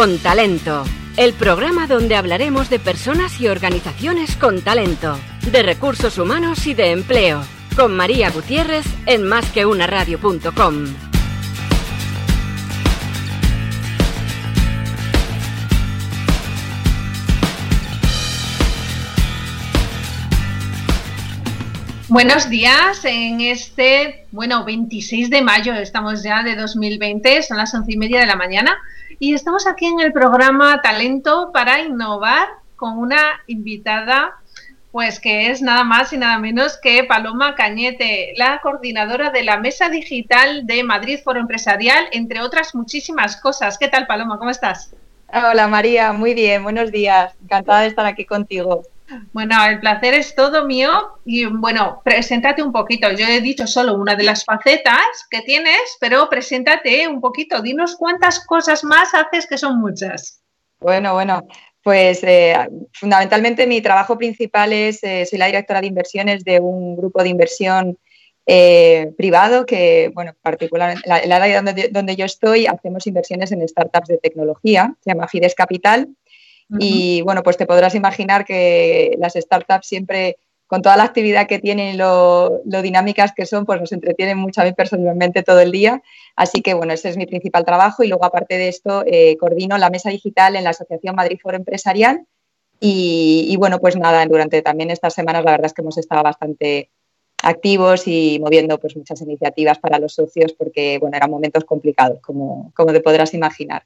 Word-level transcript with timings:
Con 0.00 0.16
Talento, 0.16 0.84
el 1.18 1.34
programa 1.34 1.86
donde 1.86 2.16
hablaremos 2.16 2.70
de 2.70 2.78
personas 2.78 3.38
y 3.38 3.48
organizaciones 3.48 4.34
con 4.34 4.62
talento, 4.62 5.20
de 5.52 5.62
recursos 5.62 6.16
humanos 6.16 6.66
y 6.66 6.72
de 6.72 6.92
empleo, 6.92 7.42
con 7.76 7.94
María 7.94 8.30
Gutiérrez 8.30 8.86
en 9.04 9.24
másqueunaradio.com. 9.24 10.86
Buenos 22.08 22.48
días 22.48 23.04
en 23.04 23.42
este, 23.42 24.24
bueno, 24.32 24.64
26 24.64 25.28
de 25.28 25.42
mayo, 25.42 25.74
estamos 25.74 26.22
ya 26.22 26.42
de 26.42 26.56
2020, 26.56 27.42
son 27.42 27.58
las 27.58 27.74
once 27.74 27.92
y 27.92 27.98
media 27.98 28.20
de 28.20 28.26
la 28.26 28.36
mañana 28.36 28.78
y 29.20 29.34
estamos 29.34 29.66
aquí 29.66 29.84
en 29.84 30.00
el 30.00 30.14
programa 30.14 30.80
Talento 30.80 31.50
para 31.52 31.80
Innovar 31.80 32.48
con 32.74 32.96
una 32.96 33.42
invitada, 33.46 34.32
pues 34.92 35.20
que 35.20 35.50
es 35.50 35.60
nada 35.60 35.84
más 35.84 36.14
y 36.14 36.16
nada 36.16 36.38
menos 36.38 36.78
que 36.82 37.04
Paloma 37.04 37.54
Cañete, 37.54 38.32
la 38.36 38.60
coordinadora 38.62 39.30
de 39.30 39.44
la 39.44 39.58
Mesa 39.58 39.90
Digital 39.90 40.66
de 40.66 40.82
Madrid 40.84 41.20
Foro 41.22 41.38
Empresarial, 41.38 42.06
entre 42.12 42.40
otras 42.40 42.74
muchísimas 42.74 43.36
cosas. 43.36 43.76
¿Qué 43.76 43.88
tal, 43.88 44.06
Paloma? 44.06 44.38
¿Cómo 44.38 44.50
estás? 44.50 44.94
Hola, 45.28 45.68
María, 45.68 46.14
muy 46.14 46.32
bien, 46.32 46.62
buenos 46.62 46.90
días. 46.90 47.34
Encantada 47.42 47.82
de 47.82 47.88
estar 47.88 48.06
aquí 48.06 48.24
contigo. 48.24 48.84
Bueno, 49.32 49.54
el 49.68 49.80
placer 49.80 50.14
es 50.14 50.34
todo 50.34 50.66
mío 50.66 50.90
y 51.24 51.46
bueno, 51.46 52.00
preséntate 52.04 52.62
un 52.62 52.72
poquito. 52.72 53.10
Yo 53.12 53.26
he 53.26 53.40
dicho 53.40 53.66
solo 53.66 53.94
una 53.94 54.14
de 54.14 54.24
las 54.24 54.44
facetas 54.44 55.26
que 55.30 55.42
tienes, 55.42 55.96
pero 56.00 56.28
preséntate 56.28 57.08
un 57.08 57.20
poquito. 57.20 57.60
Dinos 57.60 57.96
cuántas 57.96 58.44
cosas 58.46 58.84
más 58.84 59.14
haces 59.14 59.46
que 59.46 59.58
son 59.58 59.80
muchas. 59.80 60.42
Bueno, 60.78 61.14
bueno, 61.14 61.46
pues 61.82 62.22
eh, 62.24 62.54
fundamentalmente 62.92 63.66
mi 63.66 63.80
trabajo 63.80 64.16
principal 64.16 64.72
es, 64.72 65.02
eh, 65.02 65.26
soy 65.26 65.38
la 65.38 65.46
directora 65.46 65.80
de 65.80 65.88
inversiones 65.88 66.44
de 66.44 66.60
un 66.60 66.96
grupo 66.96 67.22
de 67.22 67.28
inversión 67.28 67.98
eh, 68.46 69.12
privado 69.16 69.66
que, 69.66 70.10
bueno, 70.14 70.34
particularmente 70.40 71.02
en 71.06 71.28
la 71.28 71.36
área 71.36 71.62
donde, 71.62 71.88
donde 71.88 72.16
yo 72.16 72.24
estoy, 72.24 72.66
hacemos 72.66 73.06
inversiones 73.06 73.52
en 73.52 73.66
startups 73.66 74.08
de 74.08 74.18
tecnología, 74.18 74.94
se 75.00 75.10
llama 75.10 75.28
Fides 75.28 75.54
Capital 75.54 76.08
y 76.78 77.22
bueno, 77.22 77.42
pues 77.42 77.56
te 77.56 77.66
podrás 77.66 77.94
imaginar 77.94 78.44
que 78.44 79.16
las 79.18 79.34
startups 79.34 79.86
siempre, 79.86 80.36
con 80.66 80.82
toda 80.82 80.96
la 80.96 81.04
actividad 81.04 81.48
que 81.48 81.58
tienen 81.58 81.94
y 81.94 81.96
lo, 81.96 82.60
dinámicas 82.64 83.32
que 83.34 83.46
son, 83.46 83.66
pues 83.66 83.80
nos 83.80 83.92
entretienen 83.92 84.38
mucho 84.38 84.60
a 84.60 84.64
mí 84.64 84.72
personalmente 84.72 85.42
todo 85.42 85.60
el 85.60 85.72
día. 85.72 86.02
Así 86.36 86.62
que 86.62 86.74
bueno, 86.74 86.92
ese 86.92 87.08
es 87.08 87.16
mi 87.16 87.26
principal 87.26 87.64
trabajo 87.64 88.04
y 88.04 88.08
luego 88.08 88.24
aparte 88.24 88.56
de 88.56 88.68
esto, 88.68 89.02
eh, 89.06 89.36
coordino 89.38 89.78
la 89.78 89.90
mesa 89.90 90.10
digital 90.10 90.54
en 90.54 90.64
la 90.64 90.70
Asociación 90.70 91.16
Madrid 91.16 91.38
Foro 91.42 91.56
Empresarial. 91.56 92.26
Y, 92.82 93.54
bueno, 93.58 93.78
pues 93.78 93.94
nada, 93.96 94.24
durante 94.24 94.62
también 94.62 94.90
estas 94.90 95.12
semanas 95.12 95.44
la 95.44 95.50
verdad 95.50 95.66
es 95.66 95.74
que 95.74 95.82
hemos 95.82 95.98
estado 95.98 96.22
bastante 96.22 96.88
activos 97.42 98.06
y 98.06 98.38
moviendo 98.40 98.78
pues 98.78 98.96
muchas 98.96 99.20
iniciativas 99.20 99.78
para 99.78 99.98
los 99.98 100.14
socios 100.14 100.52
porque 100.54 100.98
bueno, 100.98 101.16
eran 101.16 101.30
momentos 101.30 101.64
complicados, 101.64 102.20
como, 102.20 102.72
como 102.74 102.92
te 102.92 103.00
podrás 103.00 103.34
imaginar. 103.34 103.84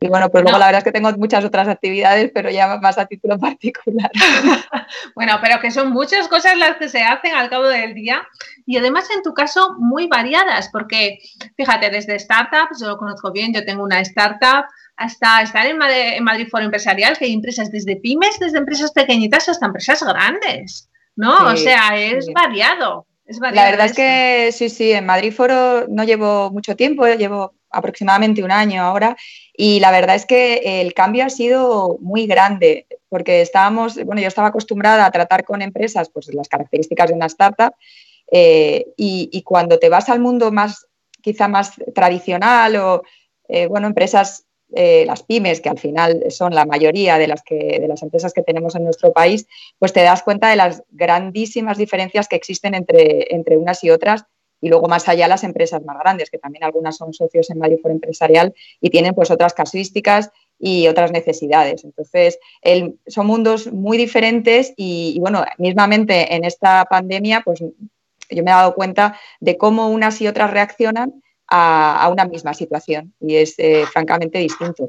Y 0.00 0.08
bueno, 0.08 0.28
pues 0.30 0.42
luego 0.42 0.58
la 0.58 0.66
verdad 0.66 0.80
es 0.80 0.84
que 0.84 0.92
tengo 0.92 1.10
muchas 1.12 1.44
otras 1.44 1.68
actividades, 1.68 2.30
pero 2.34 2.50
ya 2.50 2.78
más 2.78 2.98
a 2.98 3.06
título 3.06 3.38
particular. 3.40 4.10
bueno, 5.14 5.38
pero 5.40 5.60
que 5.60 5.70
son 5.70 5.90
muchas 5.90 6.28
cosas 6.28 6.56
las 6.56 6.76
que 6.76 6.88
se 6.88 7.02
hacen 7.02 7.34
al 7.34 7.48
cabo 7.48 7.68
del 7.68 7.94
día 7.94 8.26
y 8.66 8.76
además 8.76 9.08
en 9.14 9.22
tu 9.22 9.32
caso 9.34 9.76
muy 9.78 10.06
variadas, 10.08 10.68
porque 10.70 11.18
fíjate, 11.56 11.90
desde 11.90 12.18
startups, 12.18 12.80
yo 12.80 12.88
lo 12.88 12.98
conozco 12.98 13.32
bien, 13.32 13.54
yo 13.54 13.64
tengo 13.64 13.82
una 13.82 14.00
startup, 14.00 14.66
hasta 14.96 15.42
estar 15.42 15.66
en 15.66 15.78
Madrid, 15.78 16.48
Foro 16.50 16.64
Empresarial, 16.64 17.16
que 17.18 17.24
hay 17.24 17.32
empresas 17.32 17.70
desde 17.70 17.96
pymes, 17.96 18.38
desde 18.38 18.58
empresas 18.58 18.92
pequeñitas 18.92 19.48
hasta 19.48 19.66
empresas 19.66 20.02
grandes, 20.02 20.88
¿no? 21.16 21.46
o 21.46 21.56
sea, 21.56 21.96
es 21.96 22.26
variado. 22.32 23.06
Es 23.26 23.38
variado 23.38 23.64
la 23.64 23.70
verdad 23.70 23.86
es 23.86 23.94
que 23.94 24.52
sí, 24.52 24.68
sí, 24.68 24.92
en 24.92 25.06
Madrid 25.06 25.32
Foro 25.32 25.86
no 25.88 26.04
llevo 26.04 26.50
mucho 26.50 26.76
tiempo, 26.76 27.06
llevo 27.06 27.54
aproximadamente 27.70 28.42
un 28.42 28.52
año 28.52 28.82
ahora 28.82 29.16
y 29.56 29.80
la 29.80 29.92
verdad 29.92 30.16
es 30.16 30.26
que 30.26 30.80
el 30.80 30.94
cambio 30.94 31.24
ha 31.24 31.30
sido 31.30 31.98
muy 32.00 32.26
grande 32.26 32.86
porque 33.08 33.40
estábamos, 33.40 34.02
bueno, 34.04 34.20
yo 34.20 34.26
estaba 34.26 34.48
acostumbrada 34.48 35.06
a 35.06 35.10
tratar 35.12 35.44
con 35.44 35.62
empresas, 35.62 36.10
pues 36.10 36.32
las 36.34 36.48
características 36.48 37.08
de 37.08 37.14
una 37.14 37.26
startup 37.26 37.72
eh, 38.32 38.86
y, 38.96 39.42
cuando 39.42 39.78
te 39.78 39.88
vas 39.88 40.08
al 40.08 40.18
mundo 40.18 40.50
más, 40.50 40.88
quizá 41.22 41.46
más 41.46 41.72
tradicional 41.94 42.74
o, 42.76 43.02
eh, 43.48 43.68
bueno, 43.68 43.86
empresas, 43.86 44.46
eh, 44.74 45.04
las 45.06 45.22
pymes, 45.22 45.60
que 45.60 45.68
al 45.68 45.78
final 45.78 46.24
son 46.30 46.52
la 46.52 46.64
mayoría 46.64 47.16
de 47.18 47.28
las, 47.28 47.42
que, 47.42 47.78
de 47.80 47.86
las 47.86 48.02
empresas 48.02 48.32
que 48.32 48.42
tenemos 48.42 48.74
en 48.74 48.82
nuestro 48.82 49.12
país, 49.12 49.46
pues 49.78 49.92
te 49.92 50.02
das 50.02 50.24
cuenta 50.24 50.48
de 50.48 50.56
las 50.56 50.82
grandísimas 50.90 51.78
diferencias 51.78 52.26
que 52.26 52.34
existen 52.34 52.74
entre, 52.74 53.32
entre 53.32 53.56
unas 53.56 53.84
y 53.84 53.90
otras 53.90 54.24
y 54.64 54.70
luego 54.70 54.88
más 54.88 55.06
allá 55.10 55.28
las 55.28 55.44
empresas 55.44 55.84
más 55.84 55.98
grandes, 55.98 56.30
que 56.30 56.38
también 56.38 56.64
algunas 56.64 56.96
son 56.96 57.12
socios 57.12 57.50
en 57.50 57.58
Madrid 57.58 57.80
Empresarial 57.84 58.54
y 58.80 58.88
tienen 58.88 59.14
pues 59.14 59.30
otras 59.30 59.52
casuísticas 59.52 60.30
y 60.58 60.88
otras 60.88 61.12
necesidades. 61.12 61.84
Entonces, 61.84 62.38
son 63.06 63.26
mundos 63.26 63.70
muy 63.70 63.98
diferentes 63.98 64.72
y, 64.74 65.18
bueno, 65.20 65.44
mismamente 65.58 66.34
en 66.34 66.46
esta 66.46 66.86
pandemia, 66.86 67.42
pues 67.44 67.60
yo 67.60 68.42
me 68.42 68.50
he 68.50 68.54
dado 68.54 68.74
cuenta 68.74 69.20
de 69.38 69.58
cómo 69.58 69.90
unas 69.90 70.18
y 70.22 70.28
otras 70.28 70.50
reaccionan 70.50 71.22
a, 71.46 72.08
una 72.10 72.24
misma 72.24 72.54
situación 72.54 73.12
y 73.20 73.36
es 73.36 73.56
eh, 73.58 73.84
francamente 73.92 74.38
distinto. 74.38 74.88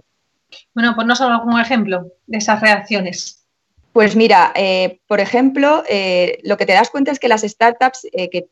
Bueno, 0.74 0.94
pues 0.96 1.06
no 1.06 1.18
solo 1.18 1.36
algún 1.36 1.60
ejemplo 1.60 2.14
de 2.28 2.38
esas 2.38 2.62
reacciones. 2.62 3.46
Pues 3.92 4.16
mira, 4.16 4.54
eh, 4.56 5.02
por 5.06 5.20
ejemplo, 5.20 5.84
eh, 5.90 6.40
lo 6.44 6.56
que 6.56 6.66
te 6.66 6.72
das 6.72 6.90
cuenta 6.90 7.12
es 7.12 7.20
que 7.20 7.28
las 7.28 7.42
startups 7.42 8.08
que 8.32 8.48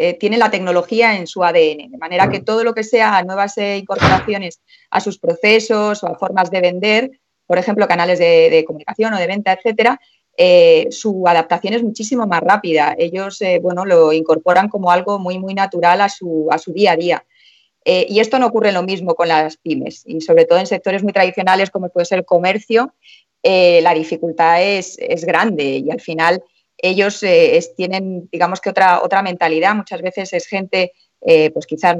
eh, 0.00 0.14
tiene 0.14 0.38
la 0.38 0.48
tecnología 0.48 1.16
en 1.16 1.26
su 1.26 1.42
ADN, 1.42 1.90
de 1.90 1.98
manera 1.98 2.30
que 2.30 2.38
todo 2.38 2.62
lo 2.62 2.72
que 2.72 2.84
sea 2.84 3.20
nuevas 3.24 3.58
eh, 3.58 3.78
incorporaciones 3.78 4.60
a 4.90 5.00
sus 5.00 5.18
procesos 5.18 6.04
o 6.04 6.06
a 6.06 6.16
formas 6.16 6.52
de 6.52 6.60
vender, 6.60 7.10
por 7.48 7.58
ejemplo, 7.58 7.88
canales 7.88 8.20
de, 8.20 8.62
comunicación 8.64 9.12
o 9.12 9.18
de 9.18 9.26
venta, 9.26 9.52
etcétera, 9.52 10.00
eh, 10.36 10.86
su 10.92 11.26
adaptación 11.26 11.74
es 11.74 11.82
muchísimo 11.82 12.28
más 12.28 12.42
rápida. 12.42 12.94
Ellos, 12.96 13.40
bueno, 13.60 13.84
lo 13.84 14.12
incorporan 14.12 14.68
como 14.68 14.92
algo 14.92 15.18
muy, 15.18 15.40
muy 15.40 15.54
natural 15.54 16.00
a 16.00 16.08
su, 16.08 16.46
a 16.48 16.58
su 16.58 16.72
día 16.72 16.92
a 16.92 16.96
día. 16.96 17.24
y 17.84 18.20
esto 18.20 18.38
no 18.38 18.46
ocurre 18.46 18.70
lo 18.70 18.84
mismo 18.84 19.16
con 19.16 19.26
las 19.26 19.56
pymes 19.56 20.04
y 20.06 20.20
sobre 20.20 20.44
todo 20.44 20.60
en 20.60 20.66
sectores 20.66 21.02
muy 21.02 21.12
tradicionales 21.12 21.70
como 21.70 21.88
puede 21.88 22.04
ser 22.04 22.18
el 22.18 22.24
comercio, 22.24 22.94
la 23.42 23.94
dificultad 23.94 24.62
es, 24.62 24.96
es 25.00 25.24
grande 25.24 25.78
y 25.78 25.90
al 25.90 26.00
final 26.00 26.44
ellos 26.78 27.22
eh, 27.24 27.60
tienen, 27.76 28.28
digamos 28.30 28.60
que 28.60 28.70
otra, 28.70 29.02
otra 29.02 29.22
mentalidad. 29.22 29.74
Muchas 29.74 30.00
veces 30.00 30.32
es 30.32 30.46
gente, 30.46 30.92
eh, 31.20 31.50
pues 31.50 31.66
quizás 31.66 31.96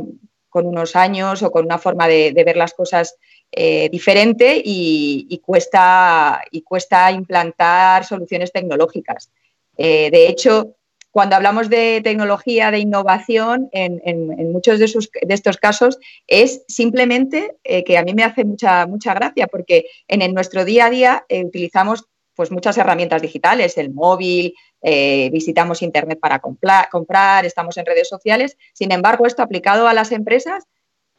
con 0.48 0.66
unos 0.66 0.96
años 0.96 1.42
o 1.42 1.50
con 1.50 1.64
una 1.64 1.78
forma 1.78 2.08
de, 2.08 2.32
ver 2.32 2.56
las 2.56 2.72
cosas 2.72 3.16
eh, 3.52 3.88
diferente 3.90 4.60
y, 4.64 5.42
cuesta, 5.44 6.40
y 6.50 6.62
cuesta 6.62 7.10
implantar 7.12 8.04
soluciones 8.04 8.52
tecnológicas. 8.52 9.30
de 9.76 10.26
hecho, 10.28 10.74
cuando 11.10 11.36
hablamos 11.36 11.68
de 11.68 12.00
tecnología, 12.02 12.70
de 12.70 12.78
innovación, 12.78 13.68
en, 13.72 14.52
muchos 14.52 14.78
de, 14.78 14.86
de, 15.26 15.34
estos 15.34 15.58
casos 15.58 15.98
es 16.26 16.64
simplemente 16.66 17.56
que 17.62 17.98
a 17.98 18.02
mí 18.02 18.14
me 18.14 18.24
hace 18.24 18.44
mucha, 18.44 18.86
mucha 18.86 19.12
gracia 19.14 19.48
porque 19.48 19.84
en, 20.08 20.32
nuestro 20.32 20.64
día 20.64 20.86
a 20.86 20.90
día 20.90 21.26
utilizamos 21.28 22.06
pues 22.38 22.52
muchas 22.52 22.78
herramientas 22.78 23.20
digitales, 23.20 23.76
el 23.78 23.92
móvil, 23.92 24.54
eh, 24.82 25.30
visitamos 25.32 25.82
Internet 25.82 26.18
para 26.20 26.38
comprar, 26.40 27.44
estamos 27.44 27.76
en 27.76 27.86
redes 27.86 28.08
sociales. 28.08 28.56
Sin 28.72 28.92
embargo, 28.92 29.26
esto 29.26 29.42
aplicado 29.42 29.88
a 29.88 29.94
las 29.94 30.12
empresas, 30.12 30.64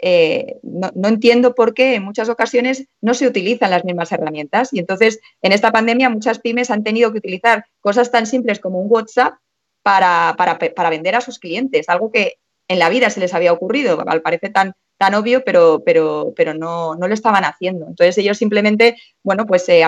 eh, 0.02 0.60
no, 0.64 1.08
entiendo 1.08 1.54
por 1.54 1.74
qué 1.74 1.96
en 1.96 2.04
muchas 2.04 2.30
ocasiones 2.30 2.88
no 3.02 3.14
se 3.14 3.28
utilizan 3.28 3.72
las 3.72 3.84
mismas 3.84 4.12
herramientas. 4.12 4.70
Y 4.72 4.80
entonces, 4.80 5.20
en 5.42 5.52
esta 5.52 5.72
pandemia, 5.72 6.10
muchas 6.10 6.40
pymes 6.40 6.72
han 6.72 6.84
tenido 6.84 7.12
que 7.12 7.18
utilizar 7.18 7.66
cosas 7.82 8.12
tan 8.12 8.26
simples 8.26 8.60
como 8.60 8.80
un 8.80 8.88
WhatsApp 8.90 9.34
para, 9.84 10.90
vender 10.90 11.16
a 11.16 11.22
sus 11.22 11.40
clientes, 11.40 11.90
algo 11.90 12.12
que 12.12 12.36
en 12.68 12.80
la 12.80 12.90
vida 12.90 13.10
se 13.10 13.20
les 13.20 13.34
había 13.34 13.52
ocurrido, 13.52 14.04
al 14.08 14.22
parece 14.22 14.50
tan, 14.50 14.74
tan 14.98 15.16
obvio, 15.16 15.44
pero, 15.44 15.82
pero, 15.84 16.34
pero 16.36 16.54
no, 16.54 16.96
no, 16.96 17.08
lo 17.08 17.14
estaban 17.14 17.44
haciendo. 17.44 17.88
Entonces 17.88 18.18
ellos 18.20 18.38
simplemente, 18.38 18.96
bueno, 19.24 19.46
pues 19.46 19.66
se 19.66 19.84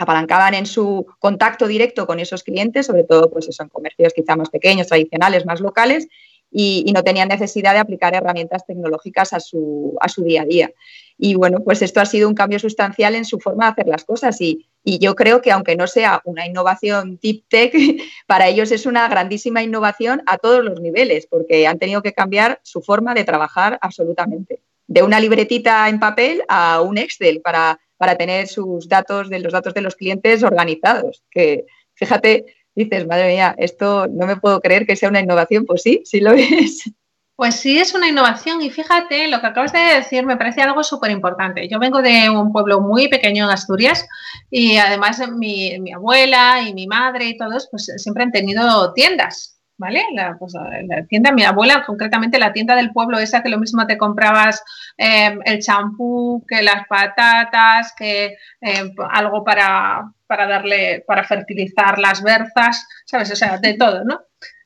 apalancaban 0.00 0.54
en 0.54 0.66
su 0.66 1.06
contacto 1.18 1.66
directo 1.66 2.06
con 2.06 2.20
esos 2.20 2.42
clientes, 2.42 2.86
sobre 2.86 3.04
todo 3.04 3.30
pues 3.30 3.48
eso, 3.48 3.62
en 3.62 3.68
comercios 3.68 4.14
quizá 4.14 4.34
más 4.34 4.48
pequeños, 4.48 4.86
tradicionales, 4.86 5.44
más 5.44 5.60
locales, 5.60 6.08
y, 6.50 6.90
no 6.92 7.04
tenían 7.04 7.28
necesidad 7.28 7.74
de 7.74 7.80
aplicar 7.80 8.14
herramientas 8.14 8.66
tecnológicas 8.66 9.32
a 9.32 9.40
su, 9.40 9.96
día 10.16 10.42
a 10.42 10.44
día. 10.46 10.72
Y 11.16 11.34
bueno, 11.34 11.60
pues 11.62 11.82
esto 11.82 12.00
ha 12.00 12.06
sido 12.06 12.28
un 12.28 12.34
cambio 12.34 12.58
sustancial 12.58 13.14
en 13.14 13.24
su 13.26 13.38
forma 13.38 13.66
de 13.66 13.72
hacer 13.72 13.86
las 13.86 14.04
cosas 14.04 14.40
y, 14.40 14.66
y 14.82 14.98
yo 14.98 15.14
creo 15.14 15.42
que 15.42 15.52
aunque 15.52 15.76
no 15.76 15.86
sea 15.86 16.22
una 16.24 16.46
innovación 16.46 17.18
deep 17.22 17.44
tech, 17.48 17.72
para 18.26 18.48
ellos 18.48 18.72
es 18.72 18.86
una 18.86 19.06
grandísima 19.06 19.62
innovación 19.62 20.22
a 20.26 20.38
todos 20.38 20.64
los 20.64 20.80
niveles, 20.80 21.26
porque 21.26 21.66
han 21.66 21.78
tenido 21.78 22.02
que 22.02 22.14
cambiar 22.14 22.58
su 22.62 22.80
forma 22.80 23.14
de 23.14 23.24
trabajar 23.24 23.78
absolutamente. 23.82 24.60
De 24.90 25.04
una 25.04 25.20
libretita 25.20 25.88
en 25.88 26.00
papel 26.00 26.42
a 26.48 26.80
un 26.80 26.98
Excel 26.98 27.40
para, 27.40 27.78
para 27.96 28.16
tener 28.16 28.48
sus 28.48 28.88
datos, 28.88 29.30
de 29.30 29.38
los 29.38 29.52
datos 29.52 29.72
de 29.72 29.82
los 29.82 29.94
clientes 29.94 30.42
organizados. 30.42 31.22
Que 31.30 31.64
fíjate, 31.94 32.56
dices, 32.74 33.06
madre 33.06 33.28
mía, 33.28 33.54
esto 33.56 34.08
no 34.08 34.26
me 34.26 34.36
puedo 34.36 34.60
creer 34.60 34.86
que 34.86 34.96
sea 34.96 35.08
una 35.08 35.20
innovación. 35.20 35.64
Pues 35.64 35.82
sí, 35.82 36.02
sí 36.04 36.18
lo 36.18 36.32
es. 36.34 36.90
Pues 37.36 37.54
sí, 37.54 37.78
es 37.78 37.94
una 37.94 38.08
innovación 38.08 38.60
y 38.62 38.70
fíjate, 38.70 39.28
lo 39.28 39.40
que 39.40 39.46
acabas 39.46 39.72
de 39.72 39.78
decir 39.78 40.26
me 40.26 40.36
parece 40.36 40.60
algo 40.60 40.82
súper 40.82 41.12
importante. 41.12 41.68
Yo 41.68 41.78
vengo 41.78 42.02
de 42.02 42.28
un 42.28 42.52
pueblo 42.52 42.80
muy 42.80 43.06
pequeño 43.06 43.44
en 43.44 43.50
Asturias 43.50 44.08
y 44.50 44.76
además 44.76 45.22
mi, 45.36 45.78
mi, 45.78 45.92
abuela 45.92 46.62
y 46.62 46.74
mi 46.74 46.88
madre 46.88 47.26
y 47.26 47.36
todos 47.36 47.68
pues 47.70 47.92
siempre 47.96 48.24
han 48.24 48.32
tenido 48.32 48.92
tiendas, 48.92 49.59
¿vale? 49.80 50.04
La, 50.12 50.36
pues, 50.38 50.52
la, 50.52 51.04
tienda, 51.06 51.32
mi 51.32 51.42
abuela, 51.42 51.84
concretamente 51.86 52.38
la 52.38 52.52
tienda 52.52 52.76
del 52.76 52.92
pueblo 52.92 53.18
esa 53.18 53.42
que 53.42 53.48
lo 53.48 53.58
mismo 53.58 53.86
te 53.86 53.96
comprabas 53.96 54.62
eh, 54.98 55.38
el 55.46 55.60
champú, 55.60 56.44
que 56.46 56.62
las 56.62 56.86
patatas, 56.86 57.94
que 57.96 58.36
eh, 58.60 58.94
algo 59.10 59.42
para, 59.42 60.12
para 60.26 60.46
darle, 60.46 61.02
para 61.06 61.24
fertilizar 61.24 61.98
las 61.98 62.22
berzas, 62.22 62.86
¿sabes? 63.06 63.32
O 63.32 63.36
sea, 63.36 63.56
de 63.56 63.74
todo, 63.74 64.04
¿no? 64.04 64.20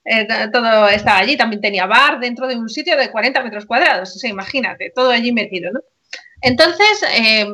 Eh, 0.04 0.26
todo 0.52 0.88
estaba 0.88 1.18
allí, 1.18 1.36
también 1.36 1.62
tenía 1.62 1.86
bar 1.86 2.18
dentro 2.18 2.48
de 2.48 2.56
un 2.56 2.68
sitio 2.68 2.96
de 2.96 3.10
40 3.10 3.40
metros 3.42 3.66
cuadrados, 3.66 4.16
o 4.16 4.18
sea, 4.18 4.28
imagínate, 4.28 4.90
todo 4.94 5.10
allí 5.10 5.32
metido, 5.32 5.72
¿no? 5.72 5.80
Entonces, 6.42 7.04
eh, 7.16 7.46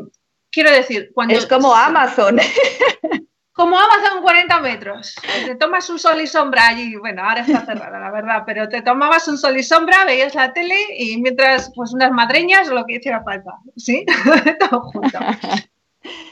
quiero 0.50 0.72
decir, 0.72 1.10
cuando... 1.14 1.34
Es 1.34 1.46
como 1.46 1.74
Amazon. 1.74 2.40
Como 3.52 3.78
Amazon 3.78 4.22
40 4.22 4.60
metros. 4.60 5.14
Te 5.44 5.54
tomas 5.56 5.90
un 5.90 5.98
sol 5.98 6.20
y 6.20 6.26
sombra 6.26 6.68
allí, 6.68 6.96
bueno, 6.96 7.22
ahora 7.22 7.42
está 7.42 7.66
cerrada, 7.66 7.98
la 7.98 8.10
verdad, 8.10 8.42
pero 8.46 8.68
te 8.68 8.82
tomabas 8.82 9.26
un 9.28 9.36
sol 9.36 9.56
y 9.56 9.62
sombra, 9.62 10.04
veías 10.04 10.34
la 10.34 10.52
tele 10.52 10.76
y 10.96 11.20
mientras, 11.20 11.70
pues 11.74 11.92
unas 11.92 12.12
madreñas 12.12 12.68
o 12.68 12.74
lo 12.74 12.86
que 12.86 12.96
hiciera 12.96 13.22
falta, 13.22 13.50
¿sí? 13.76 14.06
todo 14.70 14.80
junto. 14.82 15.18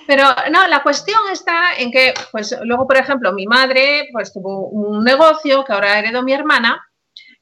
Pero 0.07 0.25
no, 0.51 0.67
la 0.69 0.83
cuestión 0.83 1.19
está 1.31 1.75
en 1.77 1.91
que, 1.91 2.15
pues 2.33 2.57
luego, 2.63 2.87
por 2.87 2.97
ejemplo, 2.97 3.33
mi 3.33 3.47
madre 3.47 4.09
pues 4.13 4.33
tuvo 4.33 4.69
un 4.69 5.05
negocio 5.05 5.65
que 5.65 5.73
ahora 5.73 5.99
heredó 5.99 6.23
mi 6.23 6.33
hermana 6.33 6.83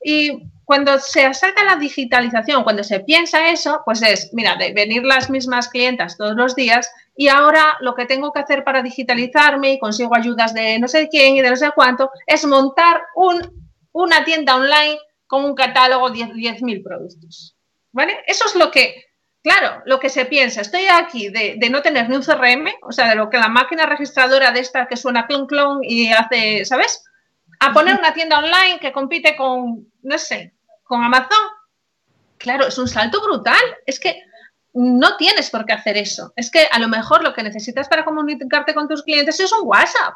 y 0.03 0.51
cuando 0.65 0.99
se 0.99 1.25
asalta 1.25 1.63
la 1.65 1.77
digitalización, 1.77 2.65
cuando 2.65 2.83
se 2.83 2.99
piensa 3.01 3.51
eso, 3.51 3.83
pues 3.85 4.03
es, 4.03 4.31
mira, 4.33 4.57
de 4.57 4.73
venir 4.73 5.05
las 5.05 5.31
mismas 5.31 5.69
clientas 5.69 6.17
todos 6.17 6.35
los 6.35 6.57
días 6.57 6.91
y 7.17 7.29
ahora 7.29 7.77
lo 7.81 7.95
que 7.95 8.07
tengo 8.07 8.33
que 8.33 8.41
hacer 8.41 8.63
para 8.63 8.83
digitalizarme 8.83 9.73
y 9.73 9.79
consigo 9.79 10.15
ayudas 10.15 10.53
de 10.55 10.79
no 10.79 10.87
sé 10.89 11.09
quién 11.09 11.37
y 11.37 11.43
de 11.43 11.51
no 11.51 11.57
sé 11.57 11.71
cuánto, 11.75 12.11
es 12.27 12.45
montar 12.45 13.03
un, 13.15 13.71
una 13.93 14.25
tienda 14.25 14.57
online 14.57 14.99
con 15.27 15.45
un 15.45 15.55
catálogo 15.55 16.11
de 16.11 16.27
10.000 16.27 16.85
productos. 16.85 17.57
¿Vale? 17.93 18.23
Eso 18.27 18.45
es 18.47 18.55
lo 18.55 18.71
que 18.71 19.07
Claro, 19.47 19.81
lo 19.85 20.01
que 20.01 20.09
se 20.09 20.25
piensa, 20.25 20.61
estoy 20.61 20.87
aquí 20.89 21.29
de, 21.29 21.57
no 21.71 21.81
tener 21.81 22.09
ni 22.09 22.17
un 22.17 22.25
CRM, 22.25 22.67
o 22.83 22.91
sea, 22.91 23.11
de 23.11 23.15
lo 23.15 23.31
que 23.31 23.39
la 23.39 23.47
máquina 23.47 23.87
registradora 23.87 24.51
de 24.51 24.59
esta 24.59 24.89
que 24.89 24.97
suena 24.97 25.29
clon 25.29 25.47
clon 25.47 25.79
y 25.85 26.11
hace, 26.11 26.65
¿sabes? 26.65 27.05
A 27.61 27.73
poner 27.73 27.97
una 27.97 28.13
tienda 28.13 28.41
online 28.41 28.81
que 28.81 28.91
compite 28.91 29.37
con, 29.37 29.87
no 30.03 30.19
sé, 30.19 30.53
con 30.83 31.05
Amazon. 31.05 31.39
Claro, 32.39 32.67
es 32.67 32.77
un 32.77 32.89
salto 32.89 33.23
brutal. 33.23 33.63
Es 33.87 34.01
que 34.01 34.21
no 34.77 35.17
tienes 35.17 35.49
por 35.49 35.65
qué 35.65 35.73
hacer 35.73 35.97
eso. 35.97 36.35
Es 36.37 36.51
que 36.51 36.67
a 36.71 36.79
lo 36.79 36.89
mejor 36.89 37.25
lo 37.25 37.33
que 37.33 37.43
necesitas 37.43 37.89
para 37.89 38.05
comunicarte 38.05 38.75
con 38.75 38.87
tus 38.87 39.03
clientes 39.03 39.41
es 39.41 39.51
un 39.51 39.67
WhatsApp. 39.67 40.15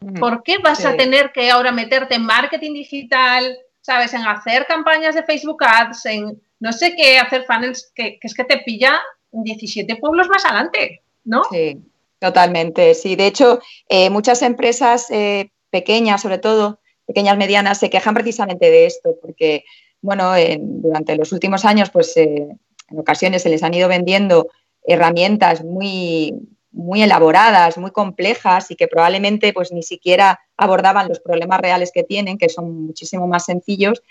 Mm, 0.00 0.14
¿Por 0.14 0.42
qué 0.42 0.58
vas 0.58 0.84
a 0.86 0.96
tener 0.96 1.30
que 1.30 1.50
ahora 1.50 1.72
meterte 1.72 2.14
en 2.14 2.24
marketing 2.24 2.72
digital, 2.72 3.54
sabes, 3.82 4.14
en 4.14 4.22
hacer 4.22 4.66
campañas 4.66 5.14
de 5.14 5.22
Facebook 5.24 5.62
Ads, 5.62 6.06
en 6.06 6.40
no 6.58 6.72
sé 6.72 6.96
qué 6.96 7.18
hacer 7.18 7.44
funnels, 7.44 7.92
que, 7.94 8.18
es 8.22 8.34
que 8.34 8.44
te 8.44 8.58
pilla 8.58 8.98
17 9.30 9.96
pueblos 9.96 10.26
más 10.28 10.46
adelante, 10.46 11.02
¿no? 11.24 11.42
Sí, 11.50 11.76
totalmente. 12.18 12.94
Sí, 12.94 13.14
de 13.14 13.26
hecho, 13.26 13.60
eh, 13.90 14.08
muchas 14.08 14.40
empresas 14.40 15.10
eh, 15.10 15.50
pequeñas, 15.68 16.22
sobre 16.22 16.38
todo, 16.38 16.80
pequeñas, 17.04 17.36
medianas, 17.36 17.78
se 17.78 17.90
quejan 17.90 18.14
precisamente 18.14 18.70
de 18.70 18.86
esto, 18.86 19.18
porque, 19.20 19.64
bueno, 20.00 20.32
durante 20.58 21.14
los 21.14 21.30
últimos 21.32 21.66
años, 21.66 21.90
pues 21.90 22.16
eh, 22.16 22.48
en 22.92 22.98
ocasiones 22.98 23.42
se 23.42 23.48
les 23.48 23.62
han 23.62 23.74
ido 23.74 23.88
vendiendo 23.88 24.48
herramientas 24.84 25.64
muy, 25.64 26.34
muy 26.72 27.02
elaboradas, 27.02 27.78
muy 27.78 27.90
complejas 27.90 28.70
y 28.70 28.76
que 28.76 28.88
probablemente 28.88 29.52
pues 29.52 29.72
ni 29.72 29.82
siquiera 29.82 30.40
abordaban 30.56 31.08
los 31.08 31.20
problemas 31.20 31.60
reales 31.60 31.92
que 31.92 32.02
tienen, 32.02 32.38
que 32.38 32.48
son 32.48 32.86
muchísimo 32.86 33.26
más 33.26 33.44
sencillos. 33.44 34.02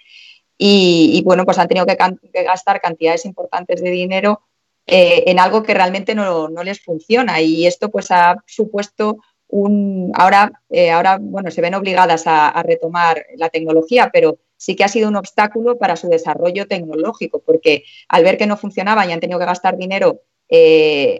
Y, 0.63 1.23
bueno, 1.25 1.43
pues 1.43 1.57
han 1.57 1.67
tenido 1.67 1.87
que, 1.87 1.97
gastar 2.43 2.79
cantidades 2.81 3.25
importantes 3.25 3.81
de 3.81 3.89
dinero 3.89 4.41
eh, 4.85 5.23
en 5.25 5.39
algo 5.39 5.63
que 5.63 5.73
realmente 5.73 6.13
no, 6.13 6.49
les 6.63 6.79
funciona. 6.83 7.41
Y 7.41 7.65
esto 7.65 7.89
pues 7.89 8.11
ha 8.11 8.35
supuesto 8.45 9.17
un, 9.47 10.11
ahora, 10.13 10.51
eh, 10.69 10.91
ahora 10.91 11.17
bueno, 11.19 11.49
se 11.49 11.61
ven 11.61 11.73
obligadas 11.73 12.23
a, 12.27 12.61
retomar 12.61 13.25
la 13.37 13.49
tecnología, 13.49 14.11
pero 14.13 14.37
sí 14.61 14.75
que 14.75 14.83
ha 14.83 14.87
sido 14.87 15.09
un 15.09 15.15
obstáculo 15.15 15.79
para 15.79 15.95
su 15.95 16.07
desarrollo 16.07 16.67
tecnológico, 16.67 17.39
porque 17.39 17.83
al 18.07 18.23
ver 18.23 18.37
que 18.37 18.45
no 18.45 18.57
funcionaba 18.57 19.07
y 19.07 19.11
han 19.11 19.19
tenido 19.19 19.39
que 19.39 19.45
gastar 19.45 19.75
dinero, 19.75 20.21
eh, 20.49 21.17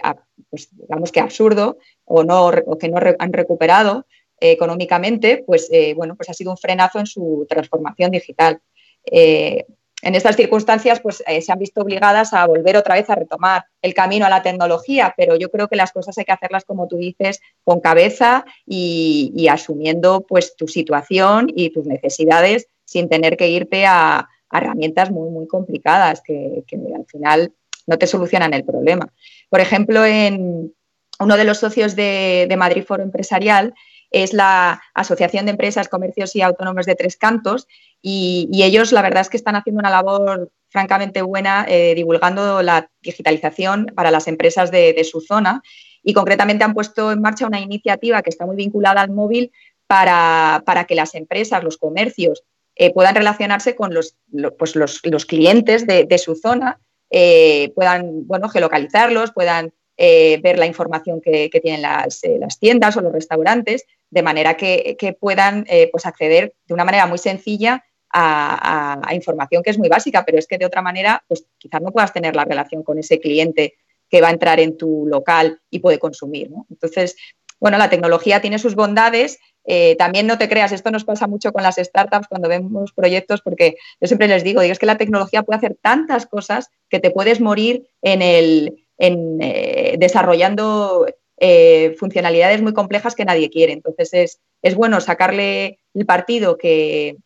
pues 0.51 0.69
digamos 0.71 1.11
que 1.11 1.21
absurdo, 1.21 1.79
o, 2.05 2.23
no, 2.23 2.49
o 2.49 2.77
que 2.77 2.88
no 2.88 2.99
han 3.17 3.33
recuperado 3.33 4.05
económicamente, 4.39 5.43
pues 5.47 5.71
bueno, 5.95 6.15
pues 6.15 6.29
ha 6.29 6.33
sido 6.33 6.51
un 6.51 6.57
frenazo 6.57 6.99
en 6.99 7.07
su 7.07 7.47
transformación 7.49 8.11
digital. 8.11 8.61
Eh, 9.05 9.65
en 10.01 10.15
estas 10.15 10.35
circunstancias 10.35 10.99
pues, 10.99 11.23
eh, 11.27 11.41
se 11.41 11.51
han 11.51 11.59
visto 11.59 11.81
obligadas 11.81 12.33
a 12.33 12.45
volver 12.47 12.75
otra 12.75 12.95
vez 12.95 13.09
a 13.09 13.16
retomar 13.16 13.66
el 13.81 13.94
camino 13.94 14.25
a 14.25 14.30
la 14.30 14.42
tecnología, 14.42 15.13
pero 15.16 15.35
yo 15.35 15.51
creo 15.51 15.68
que 15.68 15.75
las 15.75 15.92
cosas 15.92 16.18
hay 16.18 16.25
que 16.25 16.31
hacerlas, 16.31 16.66
como 16.66 16.87
tú 16.87 16.97
dices, 16.97 17.39
con 17.63 17.80
cabeza 17.80 18.45
y, 18.66 19.47
asumiendo 19.49 20.25
pues, 20.27 20.56
tu 20.56 20.68
situación 20.68 21.51
y 21.56 21.69
tus 21.69 21.85
necesidades 21.85 22.68
sin 22.92 23.07
tener 23.07 23.38
que 23.38 23.50
irte 23.50 23.86
a, 23.86 24.28
herramientas 24.54 25.10
muy, 25.12 25.30
muy 25.30 25.48
complicadas 25.48 26.21
que, 26.21 26.66
al 26.94 27.06
final 27.06 27.54
no 27.88 27.98
te 27.98 28.06
solucionan 28.06 28.54
el 28.54 28.66
problema. 28.66 29.07
Por 29.50 29.62
ejemplo, 29.62 30.06
en 30.06 30.74
uno 31.19 31.38
de 31.38 31.44
los 31.45 31.60
socios 31.60 31.95
de, 31.95 32.48
de 32.50 32.57
Madrid 32.57 32.83
Foro 32.83 33.02
Empresarial 33.02 33.74
es 34.12 34.33
la 34.33 34.81
Asociación 34.94 35.45
de 35.45 35.52
Empresas, 35.52 35.88
Comercios 35.88 36.36
y 36.36 36.42
Autónomos 36.42 36.86
de 36.86 36.95
Tres 36.95 37.16
Cantos 37.16 37.66
y, 38.02 38.50
ellos 38.62 38.92
la 38.92 39.02
verdad 39.02 39.21
es 39.21 39.30
que 39.30 39.38
están 39.38 39.56
haciendo 39.56 39.80
una 39.80 39.90
labor 39.90 40.52
francamente 40.69 41.21
buena 41.21 41.66
eh, 41.68 41.94
divulgando 41.95 42.62
la 42.62 42.90
digitalización 43.02 43.88
para 43.95 44.12
las 44.12 44.28
empresas 44.28 44.69
de, 44.71 45.02
su 45.04 45.21
zona 45.21 45.62
y 46.04 46.14
concretamente 46.14 46.64
han 46.64 46.74
puesto 46.74 47.12
en 47.12 47.21
marcha 47.21 47.48
una 47.48 47.60
iniciativa 47.60 48.21
que 48.21 48.30
está 48.30 48.45
muy 48.45 48.56
vinculada 48.56 49.02
al 49.02 49.12
móvil 49.12 49.52
para, 49.88 50.64
que 50.88 50.95
las 50.95 51.16
empresas, 51.16 51.64
los 51.64 51.78
comercios, 51.78 52.44
eh, 52.81 52.92
puedan 52.92 53.14
relacionarse 53.14 53.76
con 53.76 53.94
los, 53.94 54.16
pues 54.57 54.76
los, 54.76 55.26
clientes 55.28 55.85
de, 55.85 56.18
su 56.18 56.35
zona, 56.35 56.80
eh, 57.11 57.71
puedan 57.76 58.26
bueno, 58.26 58.50
geolocalizarlos, 58.50 59.31
puedan 59.33 59.71
ver 59.97 60.57
la 60.57 60.66
información 60.66 61.21
que, 61.21 61.47
tienen 61.61 61.83
las, 61.83 62.21
tiendas 62.59 62.97
o 62.97 63.02
los 63.02 63.11
restaurantes, 63.14 63.85
de 64.09 64.23
manera 64.23 64.57
que, 64.57 65.16
puedan 65.19 65.68
pues 65.92 66.07
acceder 66.07 66.56
de 66.66 66.73
una 66.73 66.83
manera 66.83 67.06
muy 67.06 67.19
sencilla 67.19 67.83
a, 68.11 69.14
información 69.14 69.61
que 69.61 69.69
es 69.69 69.78
muy 69.78 69.88
básica, 69.88 70.26
pero 70.26 70.40
es 70.40 70.47
que 70.47 70.57
de 70.57 70.66
otra 70.66 70.81
manera, 70.81 71.23
pues 71.28 71.45
quizás 71.59 71.83
no 71.83 71.92
puedas 71.92 72.11
tener 72.14 72.35
la 72.35 72.45
relación 72.45 72.81
con 72.81 72.97
ese 72.97 73.19
cliente 73.19 73.76
que 74.09 74.21
va 74.21 74.30
a 74.30 74.31
entrar 74.31 74.59
en 74.59 74.76
tu 74.76 75.06
local 75.06 75.61
y 75.69 75.81
puede 75.81 76.00
consumir. 76.00 76.50
Entonces, 76.71 77.16
bueno, 77.59 77.78
la 77.78 77.92
tecnología 77.92 78.42
tiene 78.42 78.57
sus 78.57 78.73
bondades. 78.73 79.38
Eh, 79.65 79.95
también 79.95 80.27
no 80.27 80.37
te 80.37 80.49
creas, 80.49 80.71
esto 80.71 80.91
nos 80.91 81.03
pasa 81.03 81.27
mucho 81.27 81.51
con 81.51 81.63
las 81.63 81.75
startups 81.75 82.27
cuando 82.27 82.49
vemos 82.49 82.91
proyectos, 82.94 83.41
porque 83.41 83.75
yo 83.99 84.07
siempre 84.07 84.27
les 84.27 84.44
digo, 84.44 84.61
digo, 84.61 84.71
es 84.71 84.80
que 84.80 84.85
la 84.85 84.97
tecnología 84.97 85.44
puede 85.44 85.57
hacer 85.57 85.77
tantas 85.81 86.25
cosas 86.25 86.69
que 86.89 86.99
te 86.99 87.11
puedes 87.11 87.39
morir 87.39 87.87
en 88.01 88.21
el, 88.21 88.85
eh, 88.97 89.95
desarrollando 89.99 91.06
eh, 91.37 91.95
funcionalidades 91.99 92.61
muy 92.61 92.73
complejas 92.73 93.15
que 93.15 93.25
nadie 93.25 93.49
quiere. 93.49 93.73
Entonces 93.73 94.13
es, 94.13 94.39
es 94.61 94.75
bueno 94.75 94.99
sacarle 95.01 95.80
el 95.94 96.06
partido 96.06 96.57
que, 96.57 97.18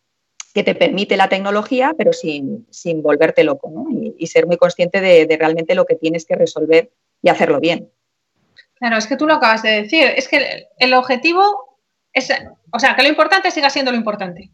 que 0.56 0.64
te 0.64 0.74
permite 0.74 1.18
la 1.18 1.28
tecnología, 1.28 1.94
pero 1.98 2.14
sin, 2.14 2.66
volverte 3.04 3.44
loco 3.44 3.70
¿no? 3.70 3.88
y, 4.18 4.26
ser 4.28 4.48
muy 4.48 4.56
consciente 4.56 5.02
de, 5.02 5.28
realmente 5.38 5.76
lo 5.76 5.86
que 5.86 5.96
tienes 5.96 6.26
que 6.26 6.36
resolver 6.36 6.92
y 7.22 7.28
hacerlo 7.28 7.60
bien. 7.60 7.92
Claro, 8.76 8.96
es 8.96 9.06
que 9.06 9.18
tú 9.18 9.28
lo 9.28 9.34
acabas 9.34 9.64
de 9.64 9.82
decir, 9.82 10.06
es 10.16 10.30
que 10.30 10.70
el, 10.78 10.94
objetivo 10.94 11.75
es, 12.16 12.32
o 12.72 12.80
sea, 12.80 12.96
que 12.96 13.04
lo 13.04 13.10
importante 13.10 13.52
siga 13.52 13.70
siendo 13.70 13.92
lo 13.92 13.98
importante. 13.98 14.50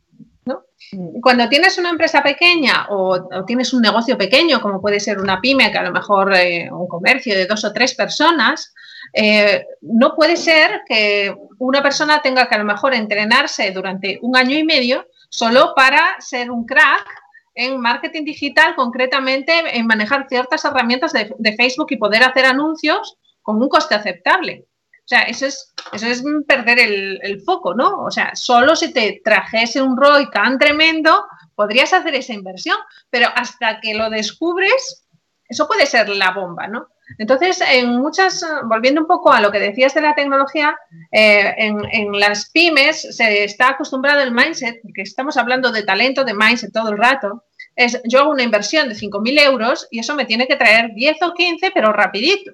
Cuando 1.22 1.48
tienes 1.48 1.78
una 1.78 1.92
empresa 1.92 2.22
pequeña 2.22 2.88
o, 2.90 3.46
tienes 3.46 3.72
un 3.74 3.82
negocio 3.82 4.18
pequeño, 4.18 4.60
como 4.60 4.82
puede 4.82 5.00
ser 5.00 5.20
una 5.20 5.40
pyme, 5.40 5.72
que 5.72 5.78
a 5.78 5.84
lo 5.84 5.92
mejor 5.92 6.34
eh, 6.36 6.70
un 6.72 6.88
comercio 6.88 7.36
de 7.38 7.46
dos 7.46 7.64
o 7.64 7.72
tres 7.72 7.94
personas, 7.94 8.74
eh, 9.14 9.66
no 9.82 10.16
puede 10.16 10.36
ser 10.36 10.82
que 10.88 11.34
una 11.60 11.82
persona 11.82 12.22
tenga 12.22 12.48
que 12.50 12.56
a 12.56 12.58
lo 12.58 12.66
mejor 12.66 12.94
entrenarse 12.94 13.72
durante 13.72 14.20
un 14.22 14.36
año 14.36 14.58
y 14.58 14.64
medio 14.64 15.08
solo 15.30 15.74
para 15.76 16.20
ser 16.20 16.52
un 16.52 16.66
crack 16.66 17.08
en 17.54 17.80
marketing 17.80 18.26
digital, 18.26 18.76
concretamente 18.76 19.54
en 19.78 19.86
manejar 19.86 20.28
ciertas 20.28 20.66
herramientas 20.66 21.14
de, 21.14 21.56
Facebook 21.56 21.88
y 21.92 21.98
poder 21.98 22.24
hacer 22.24 22.46
anuncios 22.46 23.18
con 23.42 23.62
un 23.62 23.70
coste 23.70 23.96
aceptable. 23.96 24.66
Sea, 25.12 25.24
eso 25.24 25.46
es, 25.46 25.74
eso 25.92 26.08
es 26.08 26.24
perder 26.48 26.80
el, 26.80 27.42
foco, 27.42 27.74
¿no? 27.74 28.06
O 28.06 28.10
sea, 28.10 28.34
solo 28.34 28.78
si 28.78 28.94
te 28.94 29.20
trajese 29.22 29.82
un 29.82 29.98
ROI 29.98 30.30
tan 30.32 30.58
tremendo, 30.58 31.26
podrías 31.54 31.92
hacer 31.92 32.16
esa 32.16 32.32
inversión, 32.32 32.78
pero 33.10 33.28
hasta 33.36 33.82
que 33.82 33.94
lo 33.94 34.10
descubres, 34.10 35.06
eso 35.50 35.68
puede 35.68 35.86
ser 35.86 36.08
la 36.08 36.32
bomba, 36.32 36.68
¿no? 36.68 36.88
Entonces, 37.18 37.60
en 37.60 37.98
muchas, 37.98 38.42
volviendo 38.64 39.02
un 39.02 39.08
poco 39.08 39.34
a 39.34 39.42
lo 39.42 39.52
que 39.52 39.60
decías 39.60 39.94
de 39.94 40.00
la 40.00 40.16
tecnología, 40.16 40.78
eh, 41.12 41.56
en, 41.58 42.18
las 42.18 42.50
pymes 42.50 43.02
se 43.14 43.44
está 43.44 43.72
acostumbrado 43.72 44.22
el 44.22 44.32
mindset, 44.32 44.82
porque 44.82 45.02
estamos 45.02 45.36
hablando 45.36 45.74
de 45.74 45.84
talento, 45.84 46.24
de 46.24 46.34
mindset 46.34 46.72
todo 46.72 46.90
el 46.90 46.98
rato, 46.98 47.44
es 47.76 48.02
yo 48.06 48.22
hago 48.22 48.32
una 48.32 48.44
inversión 48.44 48.88
de 48.88 48.96
5.000 48.96 49.42
euros 49.42 49.90
y 49.92 50.00
eso 50.00 50.16
me 50.16 50.24
tiene 50.24 50.48
que 50.48 50.56
traer 50.56 50.92
10 50.94 51.22
o 51.24 51.34
15, 51.34 51.72
pero 51.72 51.92
rapidito. 51.92 52.54